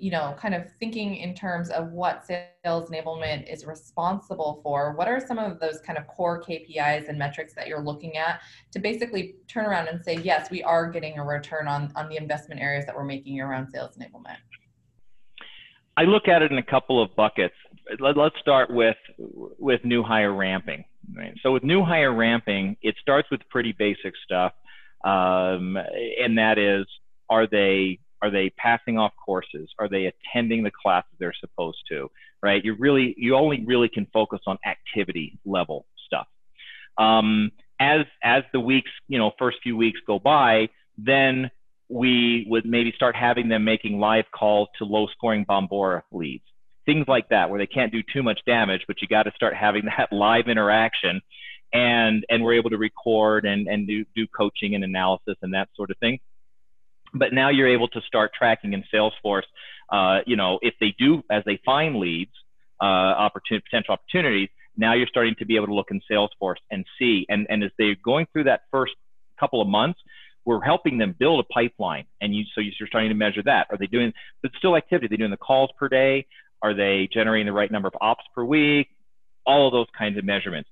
you 0.00 0.10
know, 0.10 0.36
kind 0.38 0.54
of 0.54 0.64
thinking 0.78 1.16
in 1.16 1.34
terms 1.34 1.70
of 1.70 1.90
what 1.90 2.24
sales 2.24 2.90
enablement 2.90 3.52
is 3.52 3.66
responsible 3.66 4.60
for, 4.62 4.92
what 4.94 5.08
are 5.08 5.20
some 5.20 5.38
of 5.38 5.58
those 5.58 5.80
kind 5.84 5.98
of 5.98 6.06
core 6.06 6.40
KPIs 6.40 7.08
and 7.08 7.18
metrics 7.18 7.54
that 7.54 7.66
you're 7.66 7.82
looking 7.82 8.16
at 8.16 8.40
to 8.72 8.78
basically 8.78 9.36
turn 9.48 9.66
around 9.66 9.88
and 9.88 10.02
say, 10.04 10.16
yes, 10.16 10.50
we 10.50 10.62
are 10.62 10.88
getting 10.90 11.18
a 11.18 11.24
return 11.24 11.66
on, 11.66 11.92
on 11.96 12.08
the 12.08 12.16
investment 12.16 12.60
areas 12.60 12.86
that 12.86 12.94
we're 12.94 13.04
making 13.04 13.40
around 13.40 13.68
sales 13.70 13.96
enablement? 13.96 14.36
I 15.96 16.02
look 16.02 16.28
at 16.28 16.42
it 16.42 16.52
in 16.52 16.58
a 16.58 16.62
couple 16.62 17.02
of 17.02 17.14
buckets. 17.16 17.56
Let, 17.98 18.16
us 18.16 18.30
start 18.40 18.70
with 18.70 18.96
with 19.18 19.84
new 19.84 20.04
hire 20.04 20.32
ramping. 20.32 20.84
Right? 21.16 21.34
So 21.42 21.52
with 21.52 21.64
new 21.64 21.82
hire 21.82 22.14
ramping, 22.14 22.76
it 22.82 22.94
starts 23.00 23.28
with 23.32 23.40
pretty 23.48 23.74
basic 23.76 24.12
stuff, 24.24 24.52
um, 25.04 25.76
and 25.76 26.38
that 26.38 26.58
is, 26.58 26.86
are 27.28 27.46
they 27.46 27.98
are 28.20 28.30
they 28.30 28.50
passing 28.50 28.98
off 28.98 29.12
courses? 29.24 29.68
Are 29.78 29.88
they 29.88 30.06
attending 30.06 30.64
the 30.64 30.72
classes 30.72 31.10
they're 31.18 31.34
supposed 31.38 31.78
to? 31.88 32.10
Right? 32.42 32.64
You 32.64 32.74
really, 32.78 33.14
you 33.16 33.36
only 33.36 33.64
really 33.64 33.88
can 33.88 34.06
focus 34.12 34.40
on 34.46 34.58
activity 34.66 35.38
level 35.44 35.86
stuff. 36.06 36.26
Um, 36.96 37.52
as 37.80 38.00
as 38.22 38.42
the 38.52 38.60
weeks, 38.60 38.90
you 39.06 39.18
know, 39.18 39.32
first 39.38 39.58
few 39.62 39.76
weeks 39.76 40.00
go 40.06 40.18
by, 40.18 40.68
then 40.96 41.50
we 41.88 42.44
would 42.48 42.66
maybe 42.66 42.92
start 42.94 43.16
having 43.16 43.48
them 43.48 43.64
making 43.64 43.98
live 43.98 44.24
calls 44.32 44.68
to 44.78 44.84
low 44.84 45.06
scoring 45.06 45.46
Bombora 45.48 46.02
leads, 46.12 46.44
things 46.86 47.06
like 47.08 47.28
that, 47.30 47.48
where 47.48 47.58
they 47.58 47.66
can't 47.66 47.92
do 47.92 48.02
too 48.12 48.22
much 48.22 48.40
damage, 48.46 48.82
but 48.86 49.00
you 49.00 49.08
got 49.08 49.22
to 49.24 49.32
start 49.34 49.54
having 49.54 49.84
that 49.98 50.12
live 50.12 50.48
interaction, 50.48 51.20
and 51.72 52.24
and 52.28 52.42
we're 52.42 52.54
able 52.54 52.70
to 52.70 52.78
record 52.78 53.44
and 53.44 53.68
and 53.68 53.86
do 53.86 54.04
do 54.14 54.26
coaching 54.26 54.74
and 54.74 54.84
analysis 54.84 55.36
and 55.42 55.52
that 55.54 55.68
sort 55.76 55.90
of 55.90 55.98
thing 55.98 56.18
but 57.14 57.32
now 57.32 57.48
you're 57.48 57.68
able 57.68 57.88
to 57.88 58.00
start 58.02 58.32
tracking 58.36 58.72
in 58.72 58.84
Salesforce. 58.92 59.44
Uh, 59.90 60.20
you 60.26 60.36
know, 60.36 60.58
if 60.62 60.74
they 60.80 60.94
do, 60.98 61.22
as 61.30 61.42
they 61.46 61.60
find 61.64 61.96
leads, 61.96 62.32
uh, 62.80 63.28
potential 63.30 63.94
opportunities, 63.94 64.48
now 64.76 64.94
you're 64.94 65.06
starting 65.06 65.34
to 65.38 65.46
be 65.46 65.56
able 65.56 65.66
to 65.66 65.74
look 65.74 65.90
in 65.90 66.00
Salesforce 66.10 66.56
and 66.70 66.84
see. 66.98 67.26
And, 67.28 67.46
and 67.48 67.64
as 67.64 67.70
they're 67.78 67.96
going 68.04 68.26
through 68.32 68.44
that 68.44 68.62
first 68.70 68.92
couple 69.40 69.60
of 69.60 69.68
months, 69.68 69.98
we're 70.44 70.62
helping 70.62 70.98
them 70.98 71.14
build 71.18 71.40
a 71.40 71.52
pipeline. 71.52 72.04
And 72.20 72.34
you, 72.34 72.44
so 72.54 72.60
you're 72.60 72.86
starting 72.86 73.10
to 73.10 73.14
measure 73.14 73.42
that. 73.44 73.66
Are 73.70 73.76
they 73.76 73.86
doing, 73.86 74.12
but 74.42 74.52
still 74.56 74.76
activity? 74.76 75.06
Are 75.06 75.08
they 75.08 75.16
doing 75.16 75.30
the 75.30 75.36
calls 75.36 75.70
per 75.78 75.88
day? 75.88 76.26
Are 76.62 76.74
they 76.74 77.08
generating 77.12 77.46
the 77.46 77.52
right 77.52 77.70
number 77.70 77.88
of 77.88 77.94
ops 78.00 78.24
per 78.34 78.44
week? 78.44 78.88
All 79.46 79.66
of 79.66 79.72
those 79.72 79.86
kinds 79.96 80.18
of 80.18 80.24
measurements. 80.24 80.68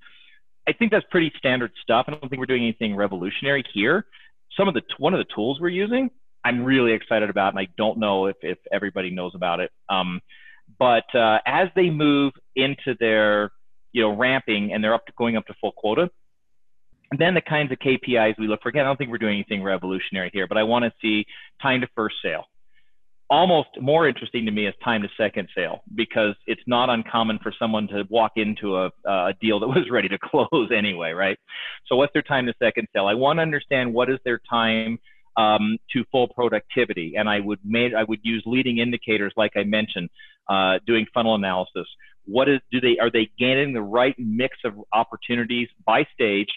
I 0.69 0.73
think 0.73 0.91
that's 0.91 1.07
pretty 1.11 1.33
standard 1.39 1.73
stuff. 1.83 2.07
I 2.09 2.13
don't 2.13 2.29
think 2.29 2.41
we're 2.41 2.47
doing 2.47 2.63
anything 2.63 2.97
revolutionary 2.97 3.65
here. 3.73 4.07
Some 4.57 4.69
of 4.69 4.75
the, 4.75 4.83
one 4.99 5.15
of 5.15 5.19
the 5.19 5.33
tools 5.35 5.61
we're 5.61 5.69
using, 5.69 6.11
I'm 6.45 6.65
really 6.65 6.93
excited 6.93 7.31
about, 7.31 7.53
and 7.53 7.59
I 7.59 7.69
don't 7.77 7.99
know 7.99 8.27
if, 8.27 8.37
if 8.43 8.59
everybody 8.73 9.11
knows 9.11 9.33
about 9.35 9.61
it. 9.61 9.71
Um, 9.89 10.21
but 10.79 11.05
uh, 11.15 11.39
as 11.47 11.69
they 11.77 11.91
move 11.91 12.33
into 12.55 12.97
their, 12.99 13.51
you 13.93 14.03
know, 14.03 14.17
ramping 14.17 14.73
and 14.73 14.83
they're 14.83 14.95
up 14.95 15.07
to 15.07 15.13
going 15.17 15.37
up 15.37 15.47
to 15.47 15.55
full 15.61 15.73
quota, 15.73 16.11
then 17.17 17.35
the 17.35 17.41
kinds 17.41 17.71
of 17.71 17.79
KPIs 17.79 18.35
we 18.39 18.49
look 18.49 18.63
for, 18.63 18.69
again, 18.69 18.85
I 18.85 18.89
don't 18.89 18.97
think 18.97 19.11
we're 19.11 19.19
doing 19.19 19.35
anything 19.35 19.63
revolutionary 19.63 20.31
here, 20.33 20.47
but 20.47 20.59
I 20.59 20.65
want 20.65 20.85
to 20.85 20.93
see 21.01 21.25
time 21.63 21.81
to 21.83 21.89
first 21.95 22.17
sale. 22.23 22.45
Almost 23.29 23.69
more 23.81 24.09
interesting 24.09 24.45
to 24.47 24.53
me 24.53 24.67
is 24.67 24.75
time 24.85 25.03
to 25.03 25.09
second 25.17 25.49
sale 25.55 25.83
because 25.95 26.35
it's 26.47 26.63
not 26.67 26.89
uncommon 26.91 27.41
for 27.43 27.53
someone 27.59 27.89
to 27.89 28.05
walk 28.09 28.33
into 28.37 28.77
a, 28.77 28.91
a 29.05 29.35
deal 29.41 29.59
that 29.61 29.67
was 29.69 29.91
ready 29.91 30.09
to 30.09 30.19
close 30.19 30.71
anyway, 30.75 31.13
right? 31.13 31.39
So 31.87 31.97
what's 31.97 32.13
their 32.13 32.23
time 32.23 32.47
to 32.47 32.55
second 32.63 32.89
sale? 32.95 33.07
I 33.07 33.15
want 33.15 33.39
to 33.39 33.43
understand 33.43 33.93
what 33.93 34.11
is 34.11 34.19
their 34.25 34.41
time 34.49 34.99
um, 35.37 35.77
to 35.93 36.05
full 36.11 36.29
productivity, 36.29 37.15
and 37.17 37.29
I 37.29 37.41
would 37.41 37.59
made 37.65 37.95
I 37.95 38.05
would 38.05 38.21
use 38.23 38.43
leading 38.47 38.79
indicators 38.79 39.33
like 39.37 39.53
I 39.57 39.65
mentioned, 39.65 40.09
uh, 40.49 40.79
doing 40.87 41.07
funnel 41.13 41.35
analysis. 41.35 41.87
What 42.25 42.49
is 42.49 42.61
do 42.73 42.81
they 42.81 42.99
are 42.99 43.11
they 43.11 43.29
getting 43.39 43.73
the 43.73 43.83
right 43.83 44.15
mix 44.19 44.57
of 44.65 44.75
opportunities 44.93 45.69
by 45.85 46.07
stage 46.15 46.49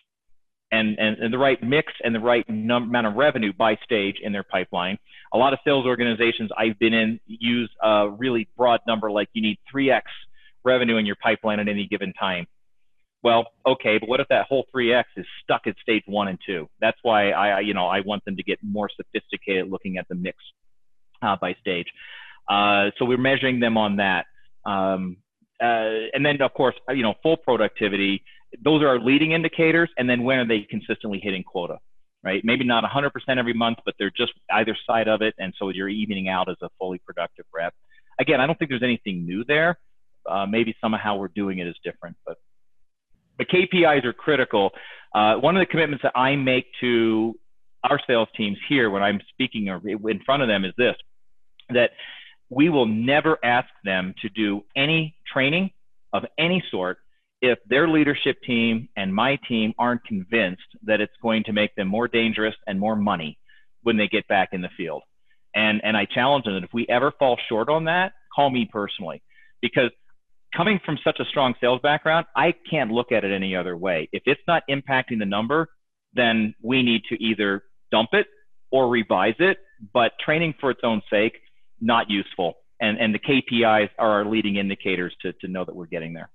and, 0.72 0.98
and, 1.00 1.18
and 1.18 1.34
the 1.34 1.38
right 1.38 1.62
mix 1.64 1.94
and 2.04 2.14
the 2.14 2.20
right 2.20 2.46
num- 2.50 2.84
amount 2.84 3.08
of 3.08 3.16
revenue 3.16 3.54
by 3.54 3.78
stage 3.84 4.18
in 4.22 4.32
their 4.32 4.44
pipeline. 4.44 4.98
A 5.34 5.38
lot 5.38 5.54
of 5.54 5.60
sales 5.64 5.86
organizations 5.86 6.50
I've 6.58 6.78
been 6.80 6.94
in 6.94 7.20
use 7.28 7.70
a 7.84 8.10
really 8.10 8.48
broad 8.58 8.82
number 8.88 9.12
like 9.12 9.30
you 9.34 9.42
need 9.42 9.58
3x 9.74 10.02
revenue 10.64 10.98
in 10.98 11.06
your 11.06 11.18
pipeline 11.22 11.60
at 11.60 11.68
any 11.68 11.88
given 11.88 12.14
time. 12.14 12.48
Well, 13.22 13.48
okay, 13.66 13.98
but 14.00 14.08
what 14.08 14.22
if 14.22 14.28
that 14.30 14.46
whole 14.48 14.66
3x 14.74 15.04
is 15.18 15.26
stuck 15.44 15.68
at 15.68 15.76
stage 15.82 16.04
one 16.06 16.30
and 16.30 16.40
two? 16.46 16.70
That's 16.80 16.98
why 17.02 17.32
I, 17.32 17.60
you 17.60 17.74
know, 17.74 17.88
I 17.88 18.00
want 18.00 18.24
them 18.26 18.38
to 18.38 18.44
get 18.44 18.60
more 18.64 18.90
sophisticated 18.96 19.70
looking 19.70 19.98
at 19.98 20.08
the 20.08 20.16
mix 20.16 20.38
uh, 21.22 21.36
by 21.40 21.56
stage. 21.60 21.88
Uh, 22.48 22.92
so 22.98 23.06
we're 23.06 23.18
measuring 23.18 23.60
them 23.60 23.78
on 23.78 23.98
that. 23.98 24.26
Um, 24.66 25.18
uh, 25.62 26.08
and 26.14 26.26
then, 26.26 26.42
of 26.42 26.54
course, 26.54 26.76
you 26.90 27.04
know, 27.04 27.14
full 27.22 27.36
productivity 27.36 28.24
those 28.64 28.82
are 28.82 28.88
our 28.90 29.00
leading 29.00 29.32
indicators. 29.32 29.90
And 29.98 30.10
then 30.10 30.24
when 30.24 30.40
are 30.40 30.48
they 30.48 30.66
consistently 30.70 31.20
hitting 31.22 31.44
quota, 31.44 31.78
right? 32.24 32.42
Maybe 32.44 32.66
not 32.66 32.84
100% 32.84 33.12
every 33.38 33.54
month, 33.54 33.80
but 33.86 33.96
they're 33.98 34.12
just 34.16 34.34
either 34.52 34.78
side 34.86 35.08
of 35.08 35.22
it. 35.22 35.34
And 35.38 35.54
so 35.58 35.70
you're 35.70 35.90
evening 35.90 36.28
out 36.30 36.50
as 36.50 36.58
a 36.62 36.70
fully 36.78 37.00
productive 37.06 37.46
rep. 37.54 37.74
Again, 38.20 38.42
I 38.42 38.48
don't 38.48 38.60
think 38.60 38.70
there's 38.70 38.84
anything 38.84 39.26
new 39.26 39.44
there. 39.46 39.80
Uh, 40.30 40.46
maybe 40.46 40.76
somehow 40.82 41.16
we're 41.16 41.30
doing 41.30 41.60
it 41.60 41.68
as 41.68 41.76
different, 41.84 42.18
but 42.26 42.38
the 43.38 43.46
KPIs 43.46 44.04
are 44.04 44.14
critical. 44.14 44.72
Uh, 45.16 45.36
one 45.36 45.56
of 45.56 45.62
the 45.62 45.66
commitments 45.66 46.04
that 46.04 46.12
I 46.16 46.36
make 46.36 46.66
to 46.82 47.40
our 47.84 48.00
sales 48.06 48.28
teams 48.36 48.58
here 48.68 48.90
when 48.90 49.02
I'm 49.02 49.22
speaking 49.30 49.70
or 49.70 49.82
in 49.88 50.22
front 50.26 50.44
of 50.44 50.50
them 50.50 50.66
is 50.66 50.74
this 50.78 50.96
that 51.70 51.92
we 52.50 52.68
will 52.68 52.86
never 52.86 53.38
ask 53.44 53.70
them 53.86 54.14
to 54.22 54.30
do 54.30 54.64
any 54.76 55.16
training 55.32 55.72
of 56.12 56.24
any 56.38 56.64
sort 56.72 56.98
if 57.42 57.60
their 57.68 57.88
leadership 57.88 58.38
team 58.46 58.90
and 58.96 59.14
my 59.14 59.38
team 59.48 59.74
aren't 59.80 60.04
convinced 60.04 60.62
that 60.84 61.00
it's 61.00 61.14
going 61.22 61.44
to 61.46 61.54
make 61.54 61.76
them 61.76 61.88
more 61.88 62.08
dangerous 62.08 62.56
and 62.68 62.80
more 62.80 62.96
money 62.96 63.38
when 63.84 63.98
they 63.98 64.08
get 64.08 64.28
back 64.28 64.50
in 64.52 64.62
the 64.62 64.70
field. 64.76 65.04
And, 65.56 65.82
and 65.84 65.96
I 65.96 66.06
challenge 66.06 66.46
them 66.46 66.56
that 66.56 66.64
if 66.64 66.74
we 66.74 66.86
ever 66.90 67.12
fall 67.18 67.38
short 67.48 67.70
on 67.70 67.86
that, 67.86 68.14
call 68.36 68.50
me 68.50 68.70
personally. 68.72 69.22
Because 69.62 69.92
coming 70.56 70.80
from 70.86 70.98
such 71.04 71.20
a 71.20 71.26
strong 71.26 71.54
sales 71.62 71.80
background, 71.82 72.26
I 72.36 72.54
can't 72.70 72.92
look 72.92 73.12
at 73.12 73.24
it 73.24 73.34
any 73.34 73.56
other 73.56 73.76
way. 73.76 74.10
If 74.12 74.24
it's 74.26 74.42
not 74.48 74.64
impacting 74.70 75.20
the 75.20 75.26
number, 75.26 75.70
then 76.14 76.54
we 76.62 76.84
need 76.84 77.04
to 77.10 77.24
either 77.24 77.64
dump 77.92 78.10
it 78.14 78.28
or 78.72 78.90
revise 78.90 79.36
it. 79.40 79.58
But 79.94 80.12
training 80.24 80.56
for 80.60 80.72
its 80.72 80.82
own 80.84 81.02
sake, 81.10 81.40
not 81.80 82.10
useful. 82.10 82.56
And, 82.82 82.98
and 82.98 83.14
the 83.14 83.20
KPIs 83.20 83.90
are 83.98 84.12
our 84.12 84.26
leading 84.26 84.58
indicators 84.58 85.16
to, 85.22 85.34
to 85.34 85.48
know 85.48 85.66
that 85.66 85.76
we're 85.76 85.86
getting 85.86 86.14
there. 86.14 86.30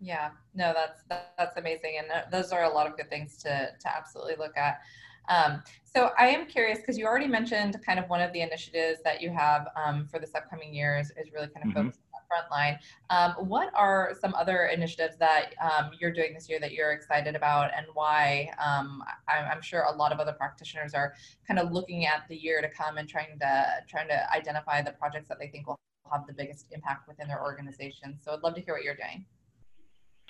Yeah, 0.00 0.30
no, 0.54 0.72
that's 0.74 1.02
that's 1.36 1.56
amazing, 1.56 1.98
and 1.98 2.32
those 2.32 2.52
are 2.52 2.64
a 2.64 2.68
lot 2.68 2.86
of 2.86 2.96
good 2.96 3.08
things 3.08 3.38
to 3.38 3.70
to 3.78 3.96
absolutely 3.96 4.36
look 4.38 4.56
at. 4.56 4.80
Um, 5.28 5.62
so 5.84 6.10
I 6.18 6.26
am 6.26 6.46
curious 6.46 6.78
because 6.78 6.98
you 6.98 7.06
already 7.06 7.26
mentioned 7.26 7.80
kind 7.84 7.98
of 7.98 8.08
one 8.08 8.20
of 8.20 8.32
the 8.32 8.42
initiatives 8.42 9.00
that 9.02 9.20
you 9.20 9.30
have 9.30 9.68
um, 9.76 10.06
for 10.06 10.18
this 10.18 10.34
upcoming 10.34 10.74
year 10.74 10.98
is, 10.98 11.10
is 11.10 11.32
really 11.32 11.48
kind 11.48 11.66
of 11.66 11.72
mm-hmm. 11.72 11.86
focused 11.86 12.00
on 12.14 12.20
the 12.20 12.26
front 12.28 12.50
line. 12.50 12.78
Um, 13.10 13.48
what 13.48 13.70
are 13.74 14.14
some 14.20 14.34
other 14.34 14.66
initiatives 14.66 15.16
that 15.16 15.54
um, 15.60 15.90
you're 15.98 16.12
doing 16.12 16.34
this 16.34 16.48
year 16.48 16.60
that 16.60 16.72
you're 16.72 16.92
excited 16.92 17.34
about 17.34 17.70
and 17.76 17.86
why? 17.94 18.50
Um, 18.58 19.02
I'm, 19.28 19.46
I'm, 19.50 19.62
sure 19.62 19.82
a 19.82 19.96
lot 19.96 20.12
of 20.12 20.20
other 20.20 20.32
practitioners 20.32 20.92
are 20.94 21.14
kind 21.46 21.58
of 21.58 21.72
looking 21.72 22.06
at 22.06 22.28
the 22.28 22.36
year 22.36 22.60
to 22.60 22.68
come 22.68 22.98
and 22.98 23.08
trying 23.08 23.38
to 23.40 23.66
trying 23.88 24.08
to 24.08 24.34
identify 24.34 24.82
the 24.82 24.92
projects 24.92 25.28
that 25.28 25.38
they 25.40 25.48
think 25.48 25.66
will 25.66 25.80
have 26.12 26.26
the 26.26 26.32
biggest 26.32 26.66
impact 26.72 27.08
within 27.08 27.26
their 27.26 27.42
organization. 27.42 28.16
So 28.20 28.32
I'd 28.32 28.42
love 28.42 28.54
to 28.54 28.60
hear 28.60 28.74
what 28.74 28.84
you're 28.84 28.94
doing. 28.94 29.24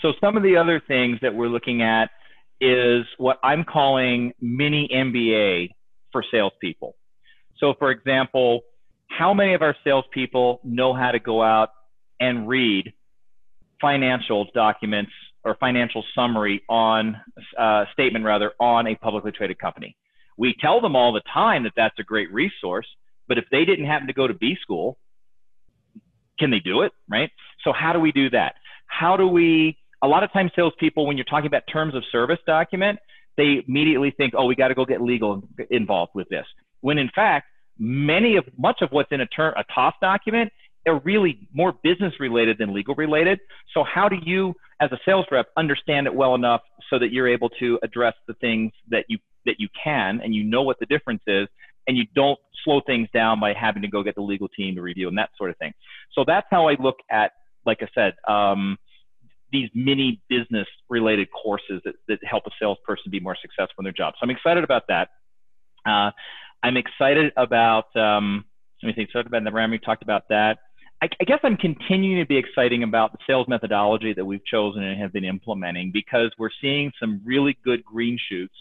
So 0.03 0.13
some 0.21 0.37
of 0.37 0.43
the 0.43 0.57
other 0.57 0.81
things 0.87 1.19
that 1.23 1.35
we're 1.35 1.49
looking 1.49 1.83
at 1.83 2.11
is 2.61 3.05
what 3.19 3.39
I'm 3.43 3.65
calling 3.65 4.33
mini 4.41 4.89
MBA 4.93 5.71
for 6.13 6.25
salespeople. 6.31 6.97
So 7.59 7.75
for 7.79 7.91
example, 7.91 8.63
how 9.09 9.33
many 9.33 9.55
of 9.55 9.63
our 9.63 9.75
salespeople 9.85 10.61
know 10.65 10.95
how 10.95 11.11
to 11.11 11.19
go 11.19 11.43
out 11.43 11.71
and 12.21 12.49
read 12.49 12.93
financial 13.81 14.47
documents 14.55 15.13
or 15.45 15.57
financial 15.61 16.05
summary 16.15 16.63
on 16.69 17.17
uh, 17.59 17.85
statement 17.93 18.25
rather 18.25 18.53
on 18.61 18.87
a 18.87 18.95
publicly 18.97 19.33
traded 19.33 19.59
company? 19.59 19.97
We 20.37 20.55
tell 20.61 20.81
them 20.81 20.97
all 20.97 21.13
the 21.13 21.23
time 21.33 21.65
that 21.65 21.73
that's 21.77 21.99
a 21.99 22.03
great 22.03 22.33
resource, 22.33 22.87
but 23.29 23.39
if 23.39 23.45
they 23.51 23.65
didn't 23.65 23.87
happen 23.87 24.07
to 24.07 24.13
go 24.13 24.27
to 24.27 24.35
B 24.35 24.57
school, 24.61 24.99
can 26.39 26.51
they 26.51 26.61
do 26.61 26.83
it? 26.83 26.93
Right? 27.09 27.31
So 27.65 27.73
how 27.73 27.93
do 27.93 28.01
we 28.01 28.13
do 28.13 28.29
that? 28.31 28.57
How 28.87 29.17
do 29.17 29.27
we 29.27 29.79
a 30.07 30.09
lot 30.09 30.23
of 30.23 30.33
times 30.33 30.53
salespeople, 30.55 31.07
when 31.07 31.17
you're 31.17 31.25
talking 31.25 31.47
about 31.47 31.65
terms 31.71 31.95
of 31.95 32.03
service 32.11 32.39
document, 32.47 32.99
they 33.37 33.63
immediately 33.67 34.15
think, 34.17 34.35
oh, 34.37 34.47
we 34.47 34.55
got 34.55 34.69
to 34.69 34.75
go 34.75 34.85
get 34.85 35.03
legal 35.03 35.43
involved 35.71 36.13
with 36.15 36.29
this. 36.29 36.47
When 36.81 36.97
in 36.97 37.11
fact, 37.15 37.47
many 37.79 38.37
of 38.37 38.45
much 38.57 38.79
of 38.81 38.91
what's 38.91 39.11
in 39.13 39.21
a 39.21 39.27
term 39.27 39.53
a 39.57 39.65
TOS 39.75 39.95
document 40.01 40.51
are 40.87 41.01
really 41.01 41.49
more 41.53 41.75
business 41.83 42.15
related 42.21 42.57
than 42.59 42.73
legal 42.73 42.95
related. 42.95 43.41
So 43.75 43.83
how 43.83 44.09
do 44.09 44.17
you, 44.25 44.55
as 44.81 44.91
a 44.93 44.99
sales 45.05 45.27
rep, 45.31 45.47
understand 45.57 46.07
it 46.07 46.15
well 46.15 46.35
enough 46.35 46.63
so 46.89 46.99
that 46.99 47.13
you're 47.13 47.29
able 47.29 47.51
to 47.61 47.79
address 47.83 48.15
the 48.29 48.35
things 48.35 48.73
that 48.89 49.05
you 49.09 49.19
that 49.45 49.57
you 49.59 49.69
can 49.83 50.21
and 50.23 50.35
you 50.35 50.43
know 50.45 50.63
what 50.63 50.79
the 50.81 50.87
difference 50.87 51.23
is 51.27 51.49
and 51.87 51.97
you 51.97 52.05
don't 52.15 52.39
slow 52.65 52.81
things 52.85 53.09
down 53.13 53.39
by 53.39 53.53
having 53.53 53.83
to 53.83 53.89
go 53.89 54.03
get 54.03 54.15
the 54.15 54.21
legal 54.21 54.49
team 54.49 54.75
to 54.75 54.83
review 54.83 55.09
and 55.09 55.19
that 55.19 55.31
sort 55.37 55.51
of 55.51 55.57
thing. 55.59 55.73
So 56.13 56.25
that's 56.27 56.47
how 56.51 56.69
I 56.69 56.77
look 56.81 56.97
at, 57.11 57.33
like 57.65 57.79
I 57.81 57.89
said, 57.95 58.15
um, 58.29 58.77
these 59.53 59.69
mini 59.75 60.21
business 60.29 60.67
related 60.89 61.29
courses 61.31 61.81
that, 61.85 61.95
that 62.09 62.19
help 62.25 62.45
a 62.47 62.51
salesperson 62.61 63.11
be 63.11 63.21
more 63.21 63.37
successful 63.41 63.77
in 63.79 63.85
their 63.85 63.93
job. 63.93 64.15
So 64.15 64.25
I'm 64.25 64.31
excited 64.31 64.65
about 64.65 64.85
that. 64.89 65.11
Uh, 65.87 66.11
I'm 66.63 66.77
excited 66.77 67.33
about, 67.37 67.95
um, 67.97 68.45
let 68.83 68.89
me 68.89 68.93
think, 68.93 69.11
so 69.13 69.21
about 69.21 69.45
the 69.45 69.53
RAM, 69.53 69.71
we 69.71 69.79
talked 69.79 70.03
about 70.03 70.29
that. 70.31 70.59
I, 71.03 71.09
I, 71.21 71.25
guess 71.25 71.41
I'm 71.43 71.57
continuing 71.57 72.19
to 72.21 72.27
be 72.27 72.37
exciting 72.37 72.83
about 72.83 73.13
the 73.13 73.19
sales 73.27 73.47
methodology 73.49 74.15
that 74.15 74.25
we've 74.25 74.45
chosen 74.45 74.83
and 74.83 75.01
have 75.01 75.13
been 75.13 75.25
implementing 75.25 75.93
because 75.93 76.31
we're 76.39 76.51
seeing 76.61 76.91
some 76.99 77.21
really 77.25 77.57
good 77.65 77.85
green 77.85 78.19
shoots 78.29 78.55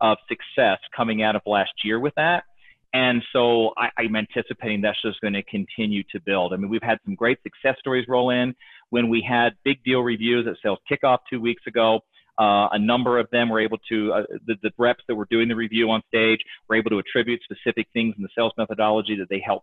of 0.00 0.18
success 0.28 0.78
coming 0.96 1.22
out 1.22 1.36
of 1.36 1.42
last 1.46 1.72
year 1.84 2.00
with 2.00 2.14
that. 2.16 2.44
And 2.92 3.22
so 3.32 3.72
I, 3.76 3.88
am 3.98 4.16
anticipating 4.16 4.80
that's 4.80 5.00
just 5.00 5.20
going 5.20 5.34
to 5.34 5.44
continue 5.44 6.02
to 6.10 6.20
build. 6.20 6.52
I 6.52 6.56
mean, 6.56 6.68
we've 6.68 6.82
had 6.82 6.98
some 7.04 7.14
great 7.14 7.38
success 7.42 7.76
stories 7.78 8.06
roll 8.08 8.30
in. 8.30 8.54
When 8.90 9.08
we 9.08 9.24
had 9.26 9.54
big 9.64 9.82
deal 9.84 10.00
reviews 10.00 10.46
at 10.48 10.56
sales 10.62 10.80
kickoff 10.90 11.18
two 11.30 11.40
weeks 11.40 11.62
ago, 11.68 12.00
uh, 12.38 12.68
a 12.72 12.78
number 12.78 13.18
of 13.18 13.28
them 13.30 13.48
were 13.48 13.60
able 13.60 13.78
to, 13.90 14.12
uh, 14.12 14.22
the, 14.46 14.56
the, 14.62 14.70
reps 14.78 15.04
that 15.06 15.14
were 15.14 15.26
doing 15.30 15.46
the 15.46 15.54
review 15.54 15.90
on 15.90 16.02
stage 16.08 16.40
were 16.68 16.74
able 16.74 16.90
to 16.90 16.98
attribute 16.98 17.40
specific 17.44 17.86
things 17.92 18.14
in 18.16 18.22
the 18.22 18.28
sales 18.36 18.52
methodology 18.56 19.14
that 19.16 19.28
they 19.28 19.42
help 19.44 19.62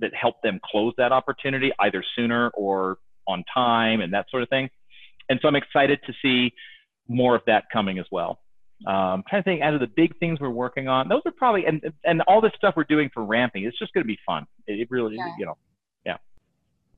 that 0.00 0.14
helped 0.14 0.42
them 0.42 0.60
close 0.64 0.92
that 0.96 1.10
opportunity 1.10 1.72
either 1.80 2.04
sooner 2.14 2.50
or 2.50 2.98
on 3.26 3.42
time 3.52 4.00
and 4.00 4.12
that 4.12 4.26
sort 4.30 4.42
of 4.42 4.48
thing. 4.48 4.68
And 5.28 5.38
so 5.42 5.48
I'm 5.48 5.56
excited 5.56 5.98
to 6.06 6.12
see 6.22 6.52
more 7.08 7.34
of 7.34 7.42
that 7.46 7.64
coming 7.72 7.98
as 7.98 8.06
well. 8.12 8.38
Um, 8.86 9.24
trying 9.28 9.42
to 9.42 9.44
think 9.44 9.62
out 9.62 9.74
of 9.74 9.80
the 9.80 9.88
big 9.88 10.16
things 10.18 10.38
we're 10.40 10.50
working 10.50 10.86
on. 10.86 11.08
Those 11.08 11.22
are 11.26 11.32
probably 11.32 11.66
and 11.66 11.82
and 12.04 12.22
all 12.22 12.40
this 12.40 12.52
stuff 12.56 12.74
we're 12.76 12.84
doing 12.84 13.10
for 13.12 13.24
ramping. 13.24 13.64
It's 13.64 13.78
just 13.78 13.92
going 13.92 14.04
to 14.04 14.08
be 14.08 14.18
fun. 14.24 14.46
It, 14.66 14.80
it 14.80 14.88
really, 14.90 15.16
yeah. 15.16 15.34
you 15.38 15.46
know, 15.46 15.56
yeah. 16.06 16.16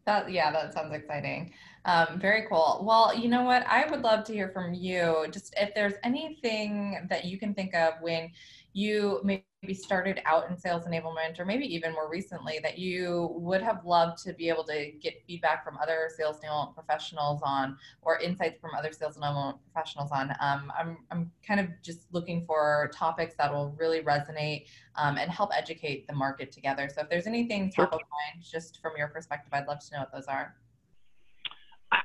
That 0.05 0.31
yeah, 0.31 0.53
that 0.53 0.75
sounds 0.75 0.93
exciting. 0.93 1.53
Um, 1.87 2.21
very 2.21 2.47
cool. 2.49 2.85
Well, 2.87 3.17
you 3.17 3.29
know 3.29 3.43
what? 3.45 3.65
I 3.67 3.89
would 3.91 4.03
love 4.03 4.25
to 4.25 4.33
hear 4.35 4.51
from 4.51 4.75
you. 4.75 5.27
Just 5.31 5.55
if 5.57 5.75
there's 5.75 5.95
anything 6.05 7.07
that 7.09 7.25
you 7.25 7.39
can 7.39 7.55
think 7.55 7.75
of 7.75 7.95
when 8.03 8.31
you 8.73 9.21
maybe 9.25 9.75
started 9.75 10.21
out 10.25 10.49
in 10.49 10.57
sales 10.57 10.85
enablement, 10.85 11.39
or 11.39 11.45
maybe 11.45 11.65
even 11.75 11.93
more 11.93 12.09
recently, 12.09 12.61
that 12.63 12.79
you 12.79 13.31
would 13.33 13.61
have 13.61 13.85
loved 13.85 14.23
to 14.25 14.33
be 14.33 14.49
able 14.49 14.65
to 14.65 14.93
get 15.01 15.23
feedback 15.27 15.65
from 15.65 15.77
other 15.83 16.09
sales 16.17 16.39
enablement 16.45 16.75
professionals 16.75 17.41
on, 17.45 17.77
or 18.03 18.19
insights 18.19 18.59
from 18.61 18.71
other 18.79 18.93
sales 18.93 19.17
enablement 19.17 19.59
professionals 19.73 20.11
on. 20.13 20.31
Um, 20.41 20.73
I'm, 20.79 20.99
I'm 21.11 21.31
kind 21.47 21.61
of 21.61 21.67
just 21.83 22.07
looking 22.13 22.45
for 22.47 22.91
topics 22.95 23.35
that 23.39 23.53
will 23.53 23.75
really 23.79 24.03
resonate 24.03 24.67
um, 24.97 25.19
and 25.19 25.31
help 25.31 25.51
educate 25.57 26.07
the 26.07 26.15
market 26.15 26.53
together. 26.53 26.89
So 26.93 27.03
if 27.03 27.11
there's 27.11 27.27
anything 27.27 27.71
top 27.71 27.93
of 27.93 28.01
mind, 28.01 28.45
just 28.45 28.81
from 28.81 28.93
your 28.97 29.09
perspective, 29.09 29.53
I'd 29.53 29.67
love 29.67 29.81
to 29.81 29.95
know 29.95 30.01
what 30.01 30.13
those 30.13 30.27
are. 30.27 30.55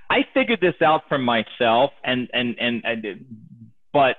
I 0.10 0.26
figured 0.34 0.62
this 0.62 0.82
out 0.82 1.02
for 1.08 1.18
myself, 1.18 1.92
and 2.04 2.28
and 2.34 2.56
and, 2.60 2.84
and 2.86 3.26
but 3.94 4.16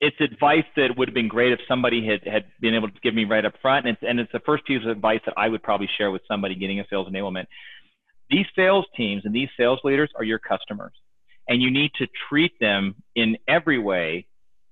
it's 0.00 0.16
advice 0.20 0.64
that 0.76 0.96
would 0.96 1.08
have 1.08 1.14
been 1.14 1.28
great 1.28 1.52
if 1.52 1.60
somebody 1.66 2.06
had, 2.06 2.20
had 2.30 2.44
been 2.60 2.74
able 2.74 2.88
to 2.88 3.00
give 3.02 3.14
me 3.14 3.24
right 3.24 3.44
up 3.44 3.54
front. 3.60 3.86
And 3.86 3.96
it's, 3.96 4.08
and 4.08 4.20
it's 4.20 4.32
the 4.32 4.40
first 4.40 4.64
piece 4.64 4.82
of 4.84 4.90
advice 4.90 5.20
that 5.26 5.34
I 5.36 5.48
would 5.48 5.62
probably 5.62 5.88
share 5.98 6.10
with 6.10 6.22
somebody 6.28 6.54
getting 6.54 6.80
a 6.80 6.84
sales 6.88 7.08
enablement. 7.08 7.46
These 8.30 8.46
sales 8.54 8.84
teams 8.96 9.22
and 9.24 9.34
these 9.34 9.48
sales 9.56 9.80
leaders 9.84 10.10
are 10.16 10.24
your 10.24 10.38
customers, 10.38 10.92
and 11.48 11.62
you 11.62 11.70
need 11.70 11.90
to 11.98 12.06
treat 12.28 12.52
them 12.60 12.94
in 13.16 13.38
every 13.48 13.78
way 13.78 14.26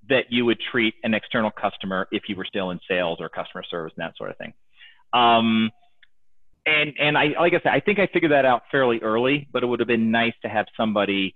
that 0.09 0.27
you 0.31 0.45
would 0.45 0.61
treat 0.71 0.95
an 1.03 1.15
external 1.15 1.51
customer 1.51 2.07
if 2.13 2.25
you 2.29 2.37
were 2.37 2.45
still 2.45 2.71
in 2.71 2.79
sales 2.89 3.19
or 3.21 3.29
customer 3.29 3.65
service 3.69 3.93
and 3.97 4.05
that 4.07 4.17
sort 4.17 4.31
of 4.31 4.37
thing. 4.37 4.53
Um, 5.13 5.71
and 6.67 6.93
and 7.01 7.17
I 7.17 7.29
like 7.41 7.55
I 7.55 7.61
said, 7.63 7.73
I 7.73 7.81
think 7.81 7.99
I 7.99 8.09
figured 8.13 8.33
that 8.33 8.45
out 8.45 8.63
fairly 8.71 8.99
early, 9.01 9.49
but 9.53 9.63
it 9.63 9.67
would 9.67 9.81
have 9.81 9.89
been 9.89 10.11
nice 10.11 10.35
to 10.43 10.49
have 10.49 10.67
somebody 10.77 11.35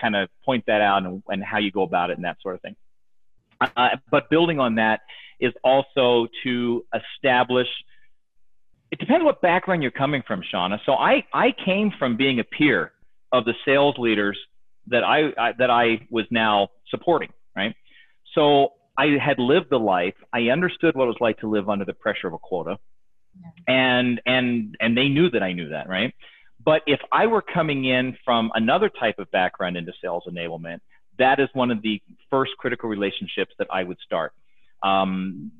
kind 0.00 0.16
of 0.16 0.28
point 0.44 0.64
that 0.66 0.80
out 0.80 1.04
and, 1.04 1.22
and 1.28 1.42
how 1.42 1.58
you 1.58 1.70
go 1.70 1.82
about 1.82 2.10
it 2.10 2.16
and 2.16 2.24
that 2.24 2.36
sort 2.42 2.56
of 2.56 2.60
thing. 2.60 2.76
Uh, 3.60 3.88
but 4.10 4.30
building 4.30 4.60
on 4.60 4.76
that 4.76 5.00
is 5.40 5.52
also 5.62 6.26
to 6.42 6.84
establish. 6.94 7.68
It 8.90 8.98
depends 8.98 9.24
what 9.24 9.40
background 9.42 9.82
you're 9.82 9.92
coming 9.92 10.22
from, 10.26 10.42
Shawna. 10.42 10.78
So 10.86 10.92
I 10.92 11.24
I 11.32 11.52
came 11.64 11.92
from 11.98 12.16
being 12.16 12.40
a 12.40 12.44
peer 12.44 12.92
of 13.32 13.44
the 13.44 13.54
sales 13.64 13.96
leaders 13.98 14.38
that 14.88 15.02
I, 15.04 15.32
I 15.38 15.52
that 15.58 15.70
I 15.70 16.06
was 16.10 16.26
now 16.30 16.68
supporting, 16.88 17.30
right? 17.56 17.74
So 18.34 18.70
I 18.96 19.16
had 19.20 19.38
lived 19.38 19.66
the 19.70 19.78
life. 19.78 20.14
I 20.32 20.48
understood 20.48 20.94
what 20.94 21.04
it 21.04 21.08
was 21.08 21.16
like 21.20 21.38
to 21.38 21.48
live 21.48 21.68
under 21.68 21.84
the 21.84 21.94
pressure 21.94 22.28
of 22.28 22.34
a 22.34 22.38
quota, 22.38 22.78
yeah. 23.40 23.74
and 23.74 24.20
and 24.26 24.76
and 24.80 24.96
they 24.96 25.08
knew 25.08 25.30
that 25.30 25.42
I 25.42 25.52
knew 25.52 25.70
that, 25.70 25.88
right? 25.88 26.14
But 26.64 26.82
if 26.86 27.00
I 27.12 27.26
were 27.26 27.42
coming 27.42 27.84
in 27.84 28.16
from 28.24 28.50
another 28.54 28.88
type 28.88 29.18
of 29.18 29.30
background 29.30 29.76
into 29.76 29.92
sales 30.00 30.24
enablement, 30.28 30.80
that 31.18 31.40
is 31.40 31.48
one 31.52 31.70
of 31.70 31.82
the 31.82 32.00
first 32.30 32.52
critical 32.58 32.88
relationships 32.88 33.52
that 33.58 33.68
I 33.70 33.84
would 33.84 33.98
start. 34.04 34.32
Um, 34.82 35.52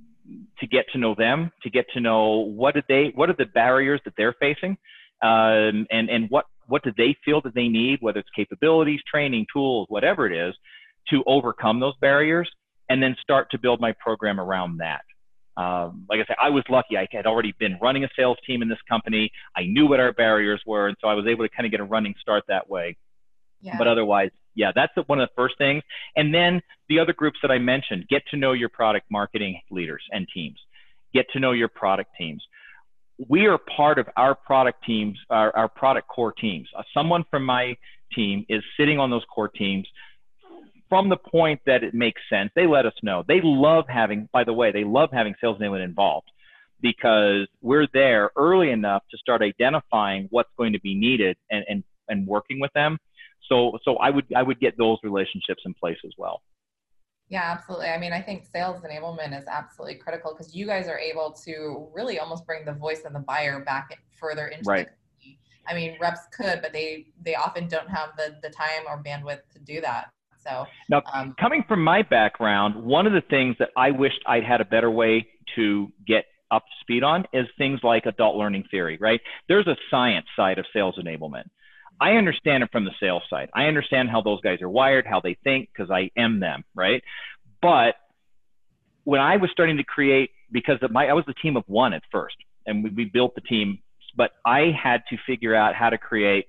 to 0.59 0.67
get 0.67 0.87
to 0.93 0.99
know 0.99 1.15
them, 1.15 1.53
to 1.63 1.71
get 1.71 1.87
to 1.93 2.01
know 2.01 2.47
what 2.47 2.75
did 2.75 2.85
they, 2.89 3.13
what 3.15 3.29
are 3.29 3.37
the 3.37 3.47
barriers 3.47 4.01
that 4.05 4.15
they're 4.17 4.35
facing, 4.41 4.77
um, 5.23 5.87
and 5.91 6.09
and 6.09 6.31
what 6.31 6.47
what 6.67 6.83
do 6.83 6.93
they 6.97 7.17
feel 7.25 7.41
that 7.43 7.55
they 7.55 7.69
need, 7.69 7.99
whether 8.01 8.21
it's 8.21 8.29
capabilities, 8.35 9.01
training, 9.11 9.47
tools, 9.53 9.87
whatever 9.91 10.27
it 10.27 10.49
is, 10.49 10.55
to 11.11 11.23
overcome 11.27 11.81
those 11.81 11.95
barriers, 12.01 12.51
and 12.89 13.03
then 13.03 13.15
start 13.21 13.51
to 13.51 13.59
build 13.59 13.81
my 13.81 13.93
program 14.03 14.41
around 14.41 14.79
that. 14.79 15.03
Um, 15.57 16.07
like 16.09 16.21
I 16.21 16.25
said, 16.27 16.37
I 16.43 16.51
was 16.51 16.65
lucky. 16.69 16.97
I 16.97 17.07
had 17.13 17.27
already 17.27 17.55
been 17.59 17.79
running 17.81 18.05
a 18.05 18.09
sales 18.17 18.39
team 18.47 18.63
in 18.63 18.69
this 18.69 18.79
company. 18.89 19.31
I 19.57 19.65
knew 19.65 19.87
what 19.87 20.01
our 20.01 20.13
barriers 20.13 20.61
were, 20.67 20.89
and 20.89 20.97
so 21.01 21.09
I 21.09 21.15
was 21.15 21.27
able 21.29 21.45
to 21.45 21.55
kind 21.55 21.65
of 21.67 21.71
get 21.71 21.81
a 21.81 21.85
running 21.85 22.15
start 22.21 22.45
that 22.49 22.69
way. 22.69 22.97
Yeah. 23.61 23.79
But 23.79 23.87
otherwise, 23.87 24.31
yeah, 24.55 24.73
that's 24.75 24.93
one 25.07 25.21
of 25.21 25.29
the 25.29 25.35
first 25.35 25.59
things. 25.59 25.83
And 26.17 26.35
then 26.35 26.61
the 26.89 26.99
other 26.99 27.13
groups 27.13 27.39
that 27.43 27.51
I 27.51 27.59
mentioned, 27.59 28.07
get 28.09 28.23
to 28.31 28.37
know 28.37 28.53
your 28.53 28.69
product 28.69 29.07
marketing 29.11 29.61
leaders 29.71 30.03
and 30.11 30.27
teams. 30.33 30.59
Get 31.13 31.27
to 31.33 31.41
know 31.41 31.53
your 31.53 31.69
product 31.69 32.11
teams. 32.19 32.43
We 33.29 33.47
are 33.47 33.59
part 33.59 33.99
of 33.99 34.09
our 34.17 34.35
product 34.35 34.85
teams, 34.85 35.17
our, 35.31 35.55
our 35.57 35.69
product 35.69 36.09
core 36.09 36.33
teams. 36.33 36.69
Uh, 36.77 36.83
someone 36.93 37.25
from 37.31 37.45
my 37.45 37.77
team 38.13 38.45
is 38.49 38.63
sitting 38.79 38.99
on 38.99 39.11
those 39.11 39.25
core 39.33 39.49
teams 39.49 39.87
from 40.89 41.09
the 41.09 41.17
point 41.17 41.61
that 41.67 41.83
it 41.83 41.95
makes 41.95 42.21
sense. 42.29 42.51
They 42.55 42.67
let 42.67 42.87
us 42.87 42.93
know. 43.03 43.25
They 43.27 43.41
love 43.43 43.85
having, 43.89 44.29
by 44.33 44.45
the 44.45 44.53
way, 44.53 44.73
they 44.73 44.85
love 44.85 45.11
having 45.13 45.35
sales 45.41 45.59
enablement 45.59 45.85
involved 45.85 46.29
because 46.81 47.49
we're 47.63 47.89
there 47.95 48.31
early 48.37 48.71
enough 48.71 49.03
to 49.11 49.17
start 49.17 49.43
identifying 49.43 50.27
what's 50.31 50.51
going 50.59 50.73
to 50.73 50.81
be 50.81 50.95
needed 50.95 51.37
and, 51.51 51.65
and, 51.69 51.85
and 52.09 52.27
working 52.27 52.61
with 52.61 52.73
them 52.75 52.99
so 53.49 53.79
so 53.85 53.97
I 53.97 54.11
would 54.11 54.27
I 54.35 54.43
would 54.43 54.61
get 54.61 54.77
those 54.79 54.99
relationships 55.03 55.63
in 55.65 55.75
place 55.75 55.99
as 56.05 56.13
well. 56.19 56.43
Yeah, 57.29 57.43
absolutely. 57.43 57.89
I 57.89 57.99
mean, 57.99 58.13
I 58.13 58.21
think 58.21 58.45
sales 58.45 58.83
enablement 58.83 59.37
is 59.39 59.47
absolutely 59.47 59.97
critical 59.97 60.33
because 60.33 60.55
you 60.55 60.67
guys 60.67 60.89
are 60.89 60.99
able 60.99 61.33
to 61.45 61.89
really 61.95 62.19
almost 62.19 62.45
bring 62.47 62.67
the 62.67 62.75
voice 62.75 63.03
of 63.07 63.15
the 63.15 63.19
buyer 63.21 63.65
back 63.65 63.99
further 64.21 64.49
into 64.49 64.69
right. 64.69 64.87
the 64.87 64.93
I 65.67 65.75
mean, 65.75 65.97
reps 66.01 66.21
could, 66.37 66.61
but 66.61 66.73
they 66.73 67.07
they 67.23 67.35
often 67.35 67.69
don't 67.69 67.89
have 67.89 68.11
the 68.17 68.37
the 68.43 68.51
time 68.51 68.85
or 68.87 69.03
bandwidth 69.03 69.41
to 69.53 69.59
do 69.59 69.81
that. 69.81 70.11
So 70.37 70.67
now, 70.91 71.03
um, 71.13 71.35
coming 71.41 71.65
from 71.67 71.83
my 71.83 72.03
background, 72.03 72.85
one 72.85 73.07
of 73.07 73.15
the 73.15 73.23
things 73.23 73.57
that 73.59 73.71
I 73.77 73.91
wished 73.91 74.21
I'd 74.27 74.45
had 74.45 74.61
a 74.61 74.65
better 74.65 74.91
way 74.91 75.27
to 75.57 75.91
get 76.07 76.27
up 76.51 76.63
to 76.63 76.73
speed 76.81 77.03
on 77.03 77.25
is 77.33 77.47
things 77.57 77.81
like 77.83 78.05
adult 78.05 78.37
learning 78.37 78.65
theory. 78.71 78.99
Right? 79.01 79.21
There's 79.49 79.67
a 79.67 79.77
science 79.91 80.27
side 80.37 80.59
of 80.59 80.67
sales 80.73 80.99
enablement. 81.03 81.45
I 82.01 82.13
understand 82.13 82.63
it 82.63 82.71
from 82.73 82.85
the 82.85 82.91
sales 83.01 83.23
side. 83.31 83.51
I 83.55 83.65
understand 83.67 84.11
how 84.11 84.21
those 84.21 84.41
guys 84.41 84.61
are 84.63 84.69
wired, 84.69 85.07
how 85.07 85.21
they 85.21 85.37
think, 85.45 85.69
because 85.73 85.91
I 85.91 86.11
am 86.17 86.41
them, 86.41 86.65
right? 86.75 87.03
But 87.63 87.95
when 89.05 89.21
I 89.21 89.37
was 89.37 89.51
starting 89.53 89.77
to 89.77 89.85
create, 89.85 90.31
because 90.51 90.79
my, 90.91 91.07
I 91.07 91.13
was 91.13 91.25
a 91.29 91.35
team 91.35 91.57
of 91.57 91.65
one 91.67 91.93
at 91.93 92.03
first, 92.11 92.37
and 92.67 92.83
we, 92.83 92.91
we 92.91 93.05
built 93.05 93.35
the 93.35 93.41
team, 93.43 93.79
but 94.17 94.33
I 94.45 94.73
had 94.81 95.03
to 95.11 95.17
figure 95.27 95.55
out 95.55 95.75
how 95.75 95.91
to 95.91 95.99
create 95.99 96.47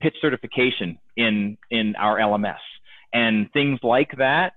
pitch 0.00 0.16
certification 0.20 0.98
in 1.16 1.56
in 1.70 1.94
our 1.96 2.18
LMS 2.18 2.56
and 3.12 3.50
things 3.52 3.78
like 3.82 4.10
that. 4.18 4.54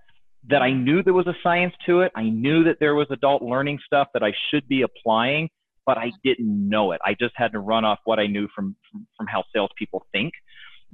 That 0.47 0.61
I 0.61 0.71
knew 0.71 1.01
there 1.01 1.13
was 1.13 1.25
a 1.25 1.33
science 1.41 1.73
to 1.87 2.01
it. 2.01 2.11
I 2.15 2.23
knew 2.23 2.65
that 2.65 2.77
there 2.79 2.93
was 2.93 3.07
adult 3.09 3.41
learning 3.41 3.79
stuff 3.83 4.09
that 4.13 4.21
I 4.21 4.31
should 4.51 4.67
be 4.67 4.83
applying 4.83 5.49
but 5.85 5.97
I 5.97 6.11
didn't 6.23 6.69
know 6.69 6.91
it. 6.91 7.01
I 7.05 7.15
just 7.19 7.33
had 7.35 7.51
to 7.53 7.59
run 7.59 7.85
off 7.85 7.99
what 8.05 8.19
I 8.19 8.27
knew 8.27 8.47
from 8.55 8.75
from, 8.91 9.07
from 9.17 9.27
how 9.27 9.43
salespeople 9.53 10.05
think. 10.11 10.33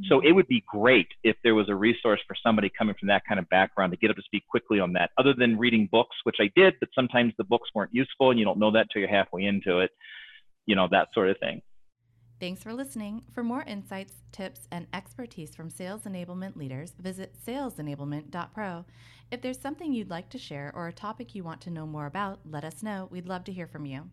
So 0.08 0.18
mm-hmm. 0.18 0.28
it 0.28 0.32
would 0.34 0.48
be 0.48 0.64
great 0.68 1.08
if 1.24 1.36
there 1.44 1.56
was 1.56 1.70
a 1.70 1.76
resource 1.76 2.22
for 2.28 2.36
somebody 2.42 2.72
coming 2.76 2.96
from 3.00 3.08
that 3.08 3.24
kind 3.28 3.40
of 3.40 3.48
background 3.50 3.92
to 3.92 3.98
get 3.98 4.10
up 4.10 4.16
to 4.16 4.22
speed 4.24 4.44
quickly 4.50 4.80
on 4.80 4.94
that, 4.94 5.12
other 5.18 5.34
than 5.38 5.58
reading 5.58 5.88
books, 5.92 6.16
which 6.24 6.38
I 6.40 6.50
did, 6.56 6.76
but 6.80 6.90
sometimes 6.96 7.34
the 7.38 7.44
books 7.44 7.70
weren't 7.76 7.94
useful 7.94 8.32
and 8.32 8.40
you 8.40 8.46
don't 8.46 8.58
know 8.58 8.72
that 8.72 8.88
till 8.92 9.02
you're 9.02 9.10
halfway 9.10 9.44
into 9.44 9.80
it, 9.80 9.92
you 10.66 10.76
know, 10.76 10.88
that 10.92 11.10
sort 11.14 11.30
of 11.30 11.38
thing. 11.40 11.62
Thanks 12.40 12.64
for 12.64 12.74
listening. 12.74 13.22
For 13.32 13.44
more 13.44 13.62
insights, 13.68 14.14
tips, 14.32 14.68
and 14.72 14.88
expertise 14.94 15.54
from 15.54 15.70
sales 15.70 16.04
enablement 16.06 16.56
leaders, 16.56 16.94
visit 17.00 17.36
salesenablement.pro. 17.46 18.86
If 19.30 19.42
there's 19.42 19.60
something 19.60 19.94
you'd 19.94 20.10
like 20.10 20.30
to 20.30 20.40
share 20.40 20.72
or 20.74 20.88
a 20.88 20.94
topic 20.94 21.36
you 21.36 21.44
want 21.44 21.62
to 21.62 21.70
know 21.70 21.86
more 21.86 22.08
about, 22.08 22.40
let 22.44 22.64
us 22.64 22.82
know. 22.82 23.08
We'd 23.12 23.28
love 23.28 23.44
to 23.44 23.54
hear 23.54 23.68
from 23.68 23.86
you. 23.86 24.10